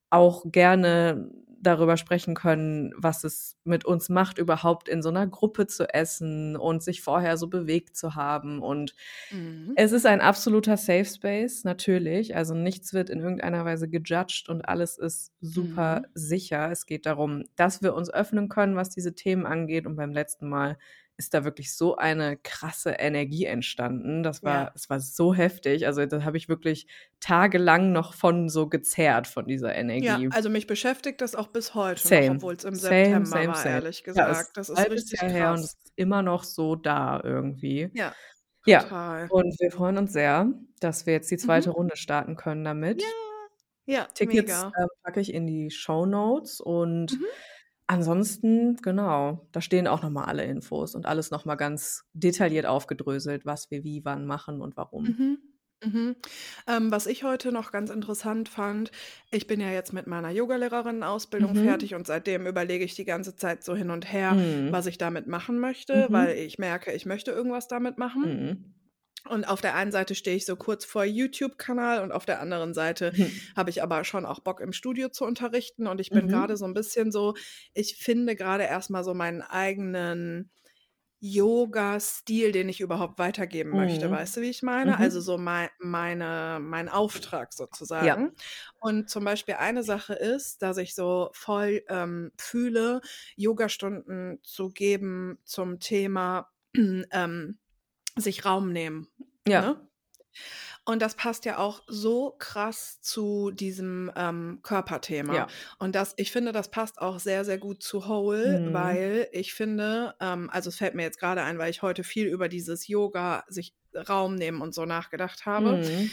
[0.10, 1.32] auch gerne
[1.62, 6.55] darüber sprechen können, was es mit uns macht, überhaupt in so einer Gruppe zu essen
[6.57, 8.62] und sich vorher so bewegt zu haben.
[8.62, 8.95] Und
[9.32, 9.76] Mhm.
[9.76, 12.36] es ist ein absoluter Safe Space, natürlich.
[12.36, 16.10] Also nichts wird in irgendeiner Weise gejudged und alles ist super Mhm.
[16.14, 16.70] sicher.
[16.72, 19.86] Es geht darum, dass wir uns öffnen können, was diese Themen angeht.
[19.86, 20.78] Und beim letzten Mal
[21.20, 24.24] ist da wirklich so eine krasse Energie entstanden.
[24.24, 24.72] Das war, Ja.
[24.76, 25.86] es war so heftig.
[25.86, 26.88] Also da habe ich wirklich
[27.20, 30.30] tagelang noch von so gezerrt von dieser Ja, Energie.
[30.32, 33.76] also mich beschäftigt das auch bis heute Same, obwohl's im same, September same, war, same.
[33.76, 34.48] ehrlich Ja, es gesagt.
[34.58, 35.84] ist Das ist richtig Jahr her und es krass.
[35.86, 37.90] ist immer noch so da irgendwie.
[37.94, 38.16] Ja,
[38.66, 39.28] Ja, total.
[39.30, 41.76] und wir freuen uns sehr, dass wir jetzt die zweite Mhm.
[41.76, 43.02] Runde starten können damit.
[43.02, 43.08] Ja,
[43.86, 47.26] ja, Tickets, ähm, packe ich in die Shownotes und Mhm.
[47.90, 52.66] Ansonsten, genau, da stehen auch noch mal alle Infos und alles noch mal ganz detailliert
[52.66, 55.18] aufgedröselt, was wir wie wann machen und warum.
[55.18, 55.40] Mhm.
[55.84, 56.16] Mhm.
[56.68, 58.92] Ähm, was ich heute noch ganz interessant fand,
[59.32, 61.56] ich bin ja jetzt mit meiner Yogalehrerinnen-Ausbildung Mhm.
[61.56, 64.72] fertig und seitdem überlege ich die ganze Zeit so hin und her, Mhm.
[64.72, 66.38] was ich damit machen möchte, weil Mhm.
[66.38, 68.28] ich merke, ich möchte irgendwas damit machen.
[69.28, 72.74] Und auf der einen Seite stehe ich so kurz vor YouTube-Kanal und auf der anderen
[72.74, 73.50] Seite Mhm.
[73.56, 76.30] habe ich aber schon auch Bock im Studio zu unterrichten und ich bin Mhm.
[76.30, 77.36] gerade so ein bisschen so,
[77.74, 80.52] ich finde gerade erst mal so meinen eigenen
[81.22, 84.10] Yoga-Stil, den ich überhaupt weitergeben möchte.
[84.10, 84.10] Mhm.
[84.10, 85.00] Weißt du, wie ich meine?
[85.00, 85.20] Also Mhm.
[85.20, 87.52] so mei meine mein Auftrag
[88.00, 88.16] Ja.
[88.16, 88.32] sozusagen.
[88.80, 93.02] Und zum Beispiel eine Sache ist, dass ich so voll, ähm, fühle,
[93.36, 97.60] Yogastunden zu geben zum Thema, ähm,
[98.20, 99.08] sich Raum nehmen,
[99.48, 99.62] Ja.
[99.62, 99.90] ne?
[100.86, 105.36] Und das passt ja auch so krass zu diesem, ähm, Körperthema.
[105.36, 105.48] Ja.
[105.78, 108.74] Und das ich finde, das passt auch sehr, sehr gut zu Whole, Mhm.
[108.74, 112.26] weil ich finde ähm, also es fällt mir jetzt gerade ein, weil ich heute viel
[112.28, 113.76] über dieses Yoga, sich
[114.08, 115.78] Raum nehmen und so nachgedacht habe.
[115.78, 116.10] Mhm.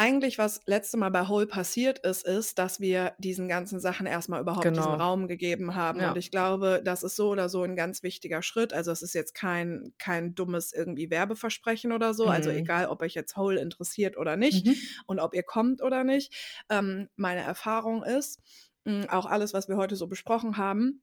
[0.00, 4.28] Eigentlich, was letzte Mal bei Whole passiert ist, ist, dass wir diesen ganzen Sachen erst
[4.28, 4.94] mal überhaupt diesen Genau.
[4.94, 6.04] Raum gegeben haben.
[6.04, 6.16] Und Ja.
[6.16, 8.72] ich glaube, das ist so oder so ein ganz wichtiger Schritt.
[8.72, 12.28] Also, es ist jetzt kein kein dummes irgendwie Werbeversprechen oder so.
[12.30, 12.50] Also, Mhm.
[12.50, 14.98] egal, ob euch jetzt Whole interessiert oder nicht Mhm.
[15.06, 16.32] und ob ihr kommt oder nicht.
[16.70, 18.38] Ähm, meine Erfahrung ist,
[18.86, 21.02] hm, auch alles, was wir heute so besprochen haben,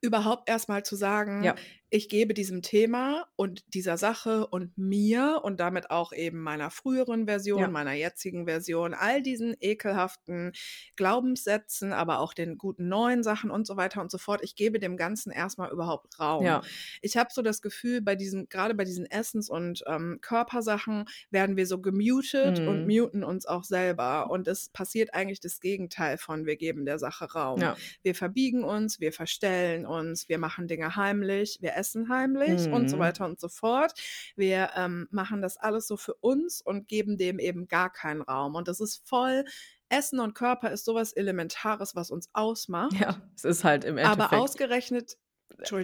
[0.00, 1.62] überhaupt erst mal zu sagen: Ja.
[1.94, 7.26] „Ich gebe diesem Thema und dieser Sache und mir und damit auch eben meiner früheren
[7.26, 7.68] Version, Ja.
[7.70, 10.52] meiner jetzigen Version, all diesen ekelhaften
[10.96, 14.78] Glaubenssätzen, aber auch den guten neuen Sachen und so weiter und so fort ich gebe
[14.78, 16.62] dem Ganzen erst mal überhaupt Raum.“ Ja.
[17.02, 21.58] Ich habe so das Gefühl, bei diesen grade bei diesen Essens und, ähm, Körpersachen werden
[21.58, 22.86] wir so gemutet und Mhm.
[22.86, 24.30] muten uns auch selber.
[24.30, 27.60] Und es passiert eigentlich das Gegenteil von wir geben der Sache Raum.
[27.60, 27.76] Ja.
[28.02, 32.98] Wir verbiegen uns, wir verstellen uns, wir machen Dinge heimlich, wir essen heimlich und so
[32.98, 32.98] Mhm.
[32.98, 33.92] weiter und so fort.
[34.36, 38.54] Wir, ähm, machen das alles so für uns und geben dem eben gar keinen Raum.
[38.54, 39.44] Und das ist voll
[39.88, 43.00] Essen und Körper ist so was Elementares, was uns ausmacht.
[43.00, 45.21] Ja, es ist halt im Aber Endeffekt ausgerechnet Entschuldigung?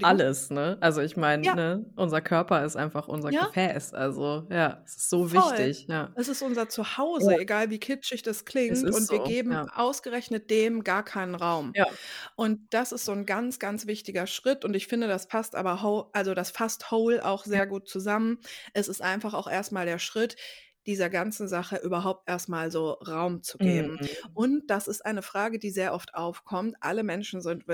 [0.01, 0.79] Alles, ne?
[0.81, 1.55] Also, ich meine, Ja.
[1.55, 3.53] ne, unser Körper ist einfach unser Ja.
[3.55, 3.95] Gefäß.
[3.95, 5.69] Also, ja, es ist so Voll.
[5.71, 6.15] wichtig, ja.
[6.15, 7.39] Es ist unser Zuhause, Ja.
[7.39, 8.91] egal wie kitschig das klingt.
[8.91, 9.69] Und wir so, geben ja.
[9.73, 11.77] ausgerechnet dem gar keinen Raum.
[12.37, 14.65] Und das ist so 'n ganz, ganz wichtiger Schritt.
[14.65, 15.83] Und ich finde, das passt aber
[16.15, 18.41] also, das fasst Whole auch sehr gut zusammen.
[18.75, 20.37] Es ist einfach auch erst mal der Schritt,
[20.89, 23.99] dieser ganzen Sache überhaupt erst mal so Raum zu geben.
[24.01, 24.09] Mhm.
[24.35, 26.75] Und das ist eine Frage, die sehr oft aufkommt.
[26.81, 27.69] Alle Menschen sind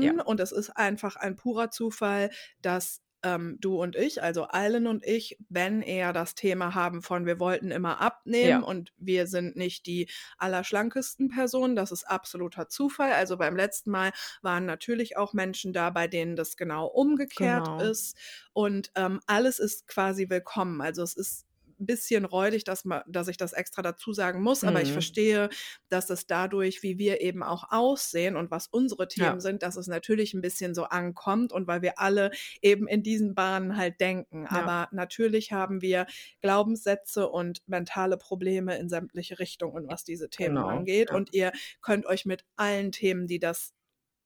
[0.00, 0.12] Ja.
[0.12, 2.30] willkommen und es ist einfach ein purer Zufall,
[2.62, 7.26] dass, ähm, du und ich, also Aylin und ich, wenn eher das Thema haben von
[7.26, 8.62] wir wollten immer abnehmen Ja.
[8.62, 10.08] und wir sind nicht die
[10.38, 11.76] allerschlankesten Personen.
[11.76, 13.12] Das ist absoluter Zufall.
[13.12, 17.78] Also, beim letzten Mal waren natürlich auch Menschen da, bei denen das genau umgekehrt Genau.
[17.78, 18.16] ist.
[18.52, 20.80] Und, ähm, alles ist quasi willkommen.
[20.80, 21.46] Also, es ist
[21.80, 24.92] 'n bisschen räudig, dass ma dass ich das extra dazu sagen muss, aber ich Mhm.
[24.92, 25.48] verstehe,
[25.88, 29.40] dass es dadurch, wie wir eben auch aussehen und was unsere Themen Ja.
[29.40, 32.30] sind, dass es natürlich 'n bisschen so ankommt und weil wir alle
[32.62, 34.46] eben in diesen Bahnen halt denken.
[34.50, 34.70] Ja.
[34.70, 36.06] Aber natürlich haben wir
[36.42, 41.10] Glaubenssätze und mentale Probleme in sämtliche Richtungen, was diese Themen Genau, angeht.
[41.10, 41.14] ja.
[41.14, 41.52] Und ihr
[41.82, 43.72] könnt euch mit allen Themen, die das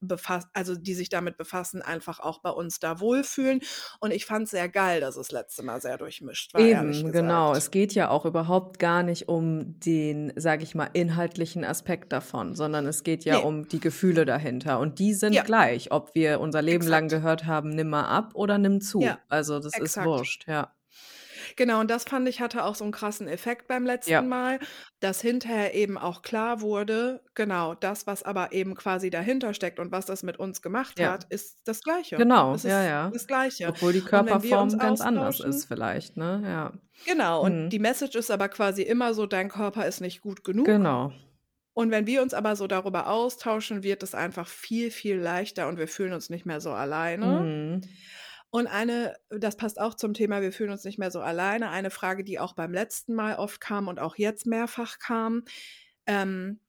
[0.05, 3.61] befasst also, die sich damit befassen, einfach auch bei uns da wohlfühlen.
[4.01, 7.55] Und ich fand's sehr geil, dass es letzte Mal sehr durchmischt war, Eben, genau.
[7.57, 12.55] Es geht ja auch überhaupt gar nicht um den, sage ich mal, inhaltlichen Aspekt davon,
[12.55, 13.39] sondern es geht ja Ne.
[13.39, 14.79] um die Gefühle dahinter.
[14.79, 15.45] Und die sind Ja.
[15.45, 17.11] gleich, ob wir unser Leben lang Exakt.
[17.11, 19.01] gehört haben: „Nimm mal ab“ oder „Nimm zu“.
[19.01, 20.05] Ja, Also, das ist exakt.
[20.05, 20.73] wurscht, ja.
[21.59, 24.27] Genau, und das fand ich, hatte auch so 'n krassen Effekt beim letzten Ja.
[24.27, 24.59] Mal,
[25.01, 29.93] dass hinterher eben auch klar wurde, genau, das, was aber eben quasi dahinter steckt und
[29.93, 31.13] was das mit uns gemacht Ja.
[31.13, 32.27] hat, ist das Gleiche.
[32.27, 33.13] Genau, Es ja, ist ja.
[33.13, 33.73] das Gleiche.
[33.73, 36.43] Obwohl die Und wenn wir uns Körperform ganz anders austauschen ist vielleicht, ne?
[36.45, 36.73] Ja.
[37.07, 37.71] Genau, und Mhm.
[37.71, 41.13] die Message ist aber quasi immer so: „Dein Körper ist nicht gut genug.“ Genau.
[41.75, 45.79] Und wenn wir uns aber so darüber austauschen, wird es einfach viel, viel leichter und
[45.79, 47.51] wir fühlen uns nicht mehr so alleine.
[47.63, 47.95] Mhm.
[48.55, 51.71] Und eine das passt auch zum Thema, wir fühlen uns nicht mehr so alleine.
[51.71, 55.43] Eine Frage, die auch beim letzten Mal oft kam und auch jetzt mehrfach kam,
[56.07, 56.61] ähm,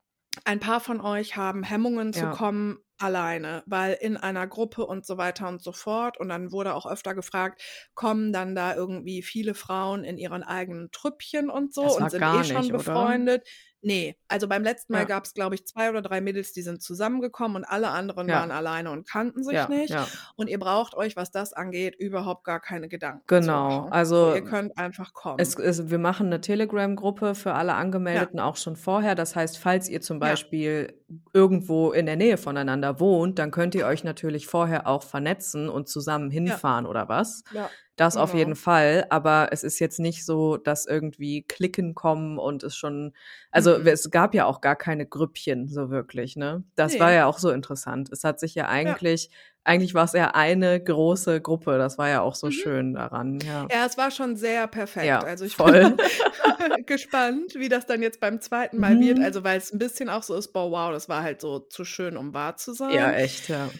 [0.46, 2.30] ein paar von euch haben Hemmungen zu Ja.
[2.30, 6.20] kommen alleine, weil in einer Gruppe und so weiter und so fort.
[6.20, 7.62] Und dann wurde auch öfter gefragt:
[7.94, 12.44] „Kommen dann da irgendwie viele Frauen in ihren eigenen Trüppchen und so und sind eh
[12.44, 13.20] schon nicht, oder?
[13.86, 15.06] Befreundet?“ Ne, also, beim letzten Mal Ja.
[15.06, 18.34] gab's, glaube ich, 2 oder 3 Mädels, die sind zusammengekommen und alle anderen Ja.
[18.34, 20.00] waren alleine und kannten sich Ja, nicht.
[20.36, 23.88] Und ihr braucht euch, was das angeht, überhaupt gar keine Gedanken Genau.
[23.90, 25.56] Also, ihr könnt einfach es kommen.
[25.56, 27.74] ist wir machen 'ne Telegram-Gruppe für alle.
[27.76, 29.16] Angemeldeten auch schon vorher.
[29.16, 30.20] Das heißt, falls ihr zum.
[30.20, 31.02] Beispiel
[31.34, 35.90] irgendwo in der Nähe voneinander wohnt, dann könnt ihr euch natürlich vorher auch vernetzen und
[35.90, 37.44] zusammen hinfahren oder was.
[37.52, 38.58] Ja, Das auf jeden genau.
[38.58, 43.14] Fall, aber es ist jetzt nicht so, dass irgendwie Cliquen kommen und es schon
[43.52, 43.86] also, Mhm.
[43.86, 46.64] es gab ja auch gar keine Grüppchen so wirklich, ne?
[46.76, 47.14] Das war Ne.
[47.14, 48.10] ja auch so interessant.
[48.12, 48.98] Es hat sich ja Ja.
[48.98, 49.30] eigentlich
[49.64, 51.78] eigentlich war's eher eine große Gruppe.
[51.80, 52.52] Das war ja auch so Mhm.
[52.52, 53.72] schön daran, ja.
[53.72, 55.24] Ja, es war schon sehr perfekt.
[55.24, 55.64] Ja, Also, ich voll.
[55.64, 56.00] bin
[56.86, 58.80] gespannt, wie das dann jetzt beim 2.
[58.80, 59.20] Mal wird.
[59.20, 59.22] Mhm.
[59.22, 62.18] Also, weil's 'n bisschen auch so ist: „Boah, wow, das war halt so zu schön,
[62.18, 63.74] um wahr zu Ja, sein.“ echt, ja.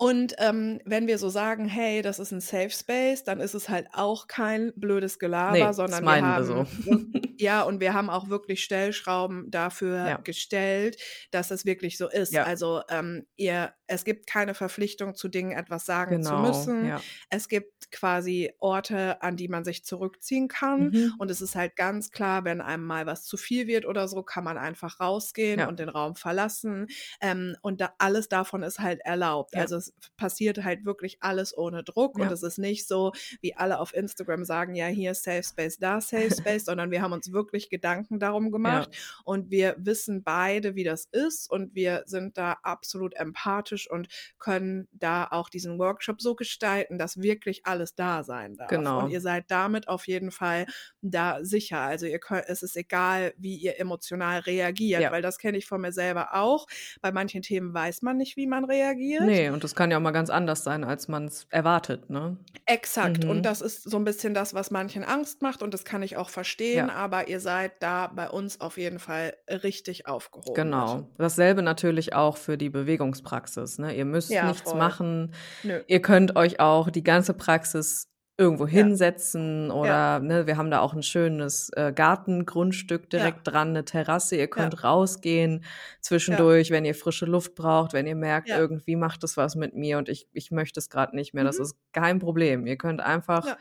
[0.00, 3.68] Und, ähm, wenn wir so sagen: „Hey, das ist 'n Safe Space“, dann ist es
[3.68, 6.54] halt auch kein blödes Gelaber, Ne, das sondern wir meinen wir so.
[6.54, 7.00] haben wir
[7.40, 10.24] ja, und wir haben auch wirklich Stellschrauben dafür Ja.
[10.24, 12.38] gestellt, dass es wirklich so ist.
[12.38, 12.44] Ja.
[12.44, 16.86] Also, ähm, ihr es gibt keine Verpflichtung, zu Dingen etwas sagen zu Genau, müssen.
[16.86, 17.04] ja.
[17.30, 20.90] Es gibt quasi Orte, an die man sich zurückziehen kann.
[20.92, 21.14] Mhm.
[21.18, 24.22] Und es ist halt ganz klar, wenn einem mal was zu viel wird oder so,
[24.22, 25.68] kann man einfach rausgehen Ja.
[25.68, 26.86] und den Raum verlassen.
[27.20, 29.54] Ähm, und da alles davon ist halt erlaubt.
[29.54, 29.62] Ja.
[29.62, 33.78] Also, es passiert halt wirklich alles ohne Druck und es ist nicht so, wie alle
[33.78, 37.70] auf Instagram sagen: „Ja, hier Safe Space, da Safe Space“, sondern wir haben uns wirklich
[37.70, 38.90] Gedanken darum gemacht
[39.24, 44.08] und wir wissen beide, wie das ist und wir sind da absolut empathisch und
[44.38, 48.90] können da auch diesen Workshop so gestalten, dass wirklich alles da sein darf.
[48.90, 48.98] Genau.
[48.98, 50.66] Und ihr seid damit auf jeden Fall
[51.02, 51.80] da sicher.
[51.80, 55.10] Also, ihr könnt es ist egal, wie ihr emotional reagiert, Ja.
[55.10, 56.66] weil das kenne ich von mir selber auch.
[57.00, 59.18] Bei manchen Themen weiß man nicht, wie man reagiert.
[59.20, 62.38] Ne, und das kann ja auch mal ganz anders sein, als man's erwartet, ne?
[62.66, 63.24] Exakt.
[63.24, 63.46] Und Mhm.
[63.46, 66.28] das ist so 'n bisschen das, was manchen Angst macht und das kann ich auch
[66.30, 66.90] verstehen, Ja.
[66.90, 70.84] aber ihr seid da bei uns auf jeden Fall richtig aufgehoben.
[70.84, 71.10] Genau.
[71.18, 73.94] Dasselbe natürlich auch für die Bewegungspraxis, ne?
[73.94, 74.78] Ihr müsst Ja, nichts voll.
[74.78, 75.34] machen.
[75.62, 75.80] Nö.
[75.86, 78.06] Ihr könnt euch auch die ganze Praxis
[78.40, 78.70] irgendwo Ja.
[78.70, 79.72] hinsetzen Ja.
[79.74, 83.18] oder, ne, wir haben da auch 'n schönes, äh, Gartengrundstück Ja.
[83.18, 84.36] direkt dran, 'ne Terrasse.
[84.36, 84.46] Ihr Ja.
[84.46, 85.68] könnt rausgehen Ja.
[86.00, 88.58] zwischendurch, wenn ihr frische Luft braucht, wenn ihr merkt, Ja.
[88.58, 91.42] irgendwie macht es was mit mir und ich ich möchte es grad nicht mehr.
[91.44, 91.62] Das Mhm.
[91.64, 92.64] ist kein Problem.
[92.66, 93.56] Ihr könnt einfach Ja.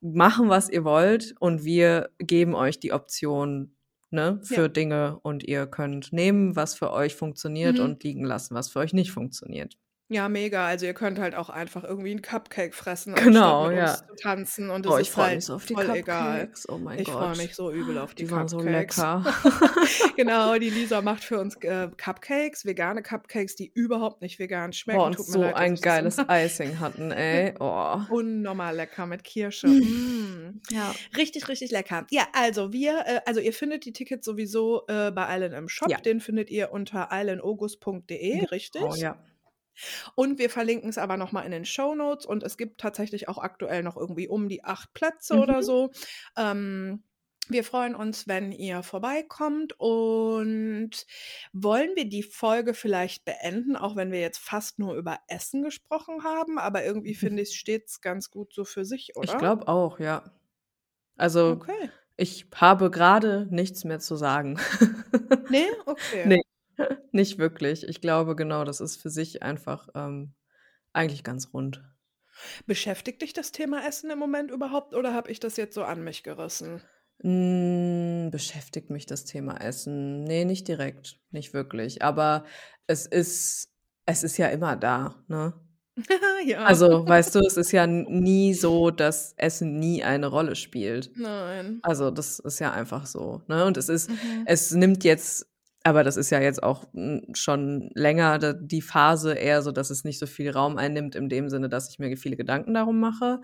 [0.00, 3.76] machen, was ihr wollt und wir geben euch die Option,
[4.10, 4.60] ne, Ja.
[4.62, 7.84] für Dinge und ihr könnt nehmen, was für euch funktioniert Mhm.
[7.84, 9.76] und liegen lassen, was für euch nicht funktioniert.
[10.10, 10.66] Ja, mega.
[10.66, 13.90] Also, ihr könnt halt auch einfach irgendwie 'n Cupcake fressen, Genau, anstatt mit ja.
[13.92, 15.90] uns zu tanzen und es Oh, ich ist freue halt mich so auf die voll
[15.90, 16.40] egal.
[16.40, 16.68] Cupcakes.
[16.68, 17.36] Oh mein Ich freue Gott.
[17.38, 18.96] mich so übel auf die Die waren so Cupcakes.
[18.98, 19.24] lecker.
[20.16, 24.98] Genau, die Lisa macht für uns, äh, Cupcakes, vegane Cupcakes, die überhaupt nicht vegan schmecken.
[24.98, 27.54] Boah, und Tut mir so leid, dass ein ich das geiles Icing hatten, ey.
[27.60, 27.98] Oh.
[28.10, 29.68] Unnormal lecker mit Kirsche.
[29.68, 30.60] Mm.
[30.70, 30.94] Ja.
[31.16, 32.06] Richtig, richtig lecker.
[32.10, 35.88] Ja, also wir äh, also ihr findet die Tickets sowieso, äh, bei Island im Shop.
[35.90, 35.98] Ja.
[35.98, 38.82] Den findet ihr unter islandaugust.de, richtig?
[38.82, 39.16] Genau, ja.
[40.14, 43.82] Und wir verlinken's aber noch mal in den Shownotes und es gibt tatsächlich auch aktuell
[43.82, 45.62] noch irgendwie um die 8 Plätze oder Mhm.
[45.62, 45.90] so.
[46.36, 47.04] Ähm,
[47.48, 50.90] wir freuen uns, wenn ihr vorbeikommt und
[51.52, 56.24] wollen wir die Folge vielleicht beenden, auch wenn wir jetzt fast nur über Essen gesprochen
[56.24, 59.38] haben, aber irgendwie finde ich, steht's ganz gut so für sich, Ich oder?
[59.38, 60.22] glaube auch, ja.
[61.16, 61.90] Also, Okay.
[62.16, 64.58] ich habe grade nichts mehr zu sagen.
[65.48, 65.66] Ne?
[65.86, 66.34] Okay.
[66.34, 66.40] Ne,
[67.12, 67.86] nicht wirklich.
[67.88, 70.34] Ich glaube, genau, das ist für sich einfach, ähm,
[70.92, 71.82] eigentlich ganz rund.
[72.66, 76.02] Beschäftigt dich das Thema Essen im Moment überhaupt oder habe ich das jetzt so an
[76.02, 76.82] mich gerissen?
[77.20, 80.24] Hm, beschäftigt mich das Thema Essen?
[80.24, 82.02] Ne, nicht direkt, nicht wirklich.
[82.02, 82.44] Aber
[82.86, 83.70] es ist
[84.06, 85.54] es ist ja immer da, ne?
[86.44, 86.64] Ja.
[86.64, 91.10] Also, weißt du, es ist ja nie so, dass Essen nie eine Rolle spielt.
[91.16, 91.78] Nein.
[91.82, 93.64] Also, das ist ja einfach so, ne?
[93.64, 94.42] Und es ist Mhm.
[94.44, 95.46] es nimmt jetzt
[95.84, 100.04] aber das ist ja jetzt auch, hm, schon länger die Phase eher so, dass es
[100.04, 103.40] nicht so viel Raum einnimmt in dem Sinne, dass ich mir viele Gedanken darum mache.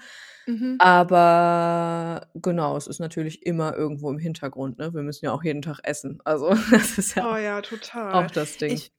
[0.46, 0.76] Mhm.
[0.78, 4.94] Aber genau, es ist natürlich immer irgendwo im Hintergrund, ne?
[4.94, 6.20] Wir müssen ja auch jeden Tag essen.
[6.24, 8.24] Also, das ist ja Oh ja, total.
[8.24, 8.72] auch das Ding.
[8.72, 8.92] Ich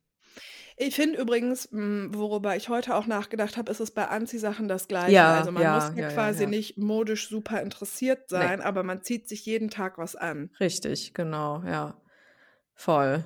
[0.78, 4.88] ich finde übrigens, hm, worüber ich heute auch nachgedacht habe, ist es bei Anziehsachen das
[4.88, 5.14] Gleiche.
[5.14, 9.04] Ja, Also, man ja, muss ja ja, quasi nicht modisch super interessiert sein, aber man
[9.04, 10.50] zieht sich jeden Tag was an.
[10.60, 12.01] Richtig, genau, ja.
[12.82, 13.24] Voll.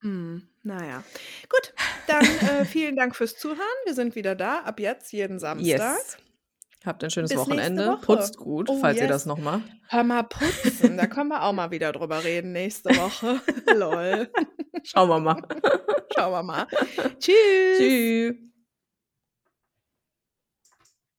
[0.00, 0.48] Mhm.
[0.62, 1.04] Na ja.
[1.50, 1.74] Gut,
[2.06, 3.60] dann, äh, vielen Dank fürs Zuhören.
[3.84, 5.66] Wir sind wieder da, ab jetzt jeden Samstag.
[5.66, 6.16] Yes.
[6.86, 7.88] Habt ein schönes Bis Wochenende.
[7.88, 8.00] Woche.
[8.06, 9.26] Putzt gut, Oh, falls ihr das yes.
[9.26, 9.64] noch macht.
[9.88, 13.38] Hör mal, putzen, da können wir auch mal wieder drüber reden nächste Woche.
[13.74, 14.30] Lol.
[14.82, 15.42] Schauen wir mal.
[16.14, 16.66] Schauen wir mal.
[17.18, 17.78] Tschüss.
[17.78, 18.46] Tschü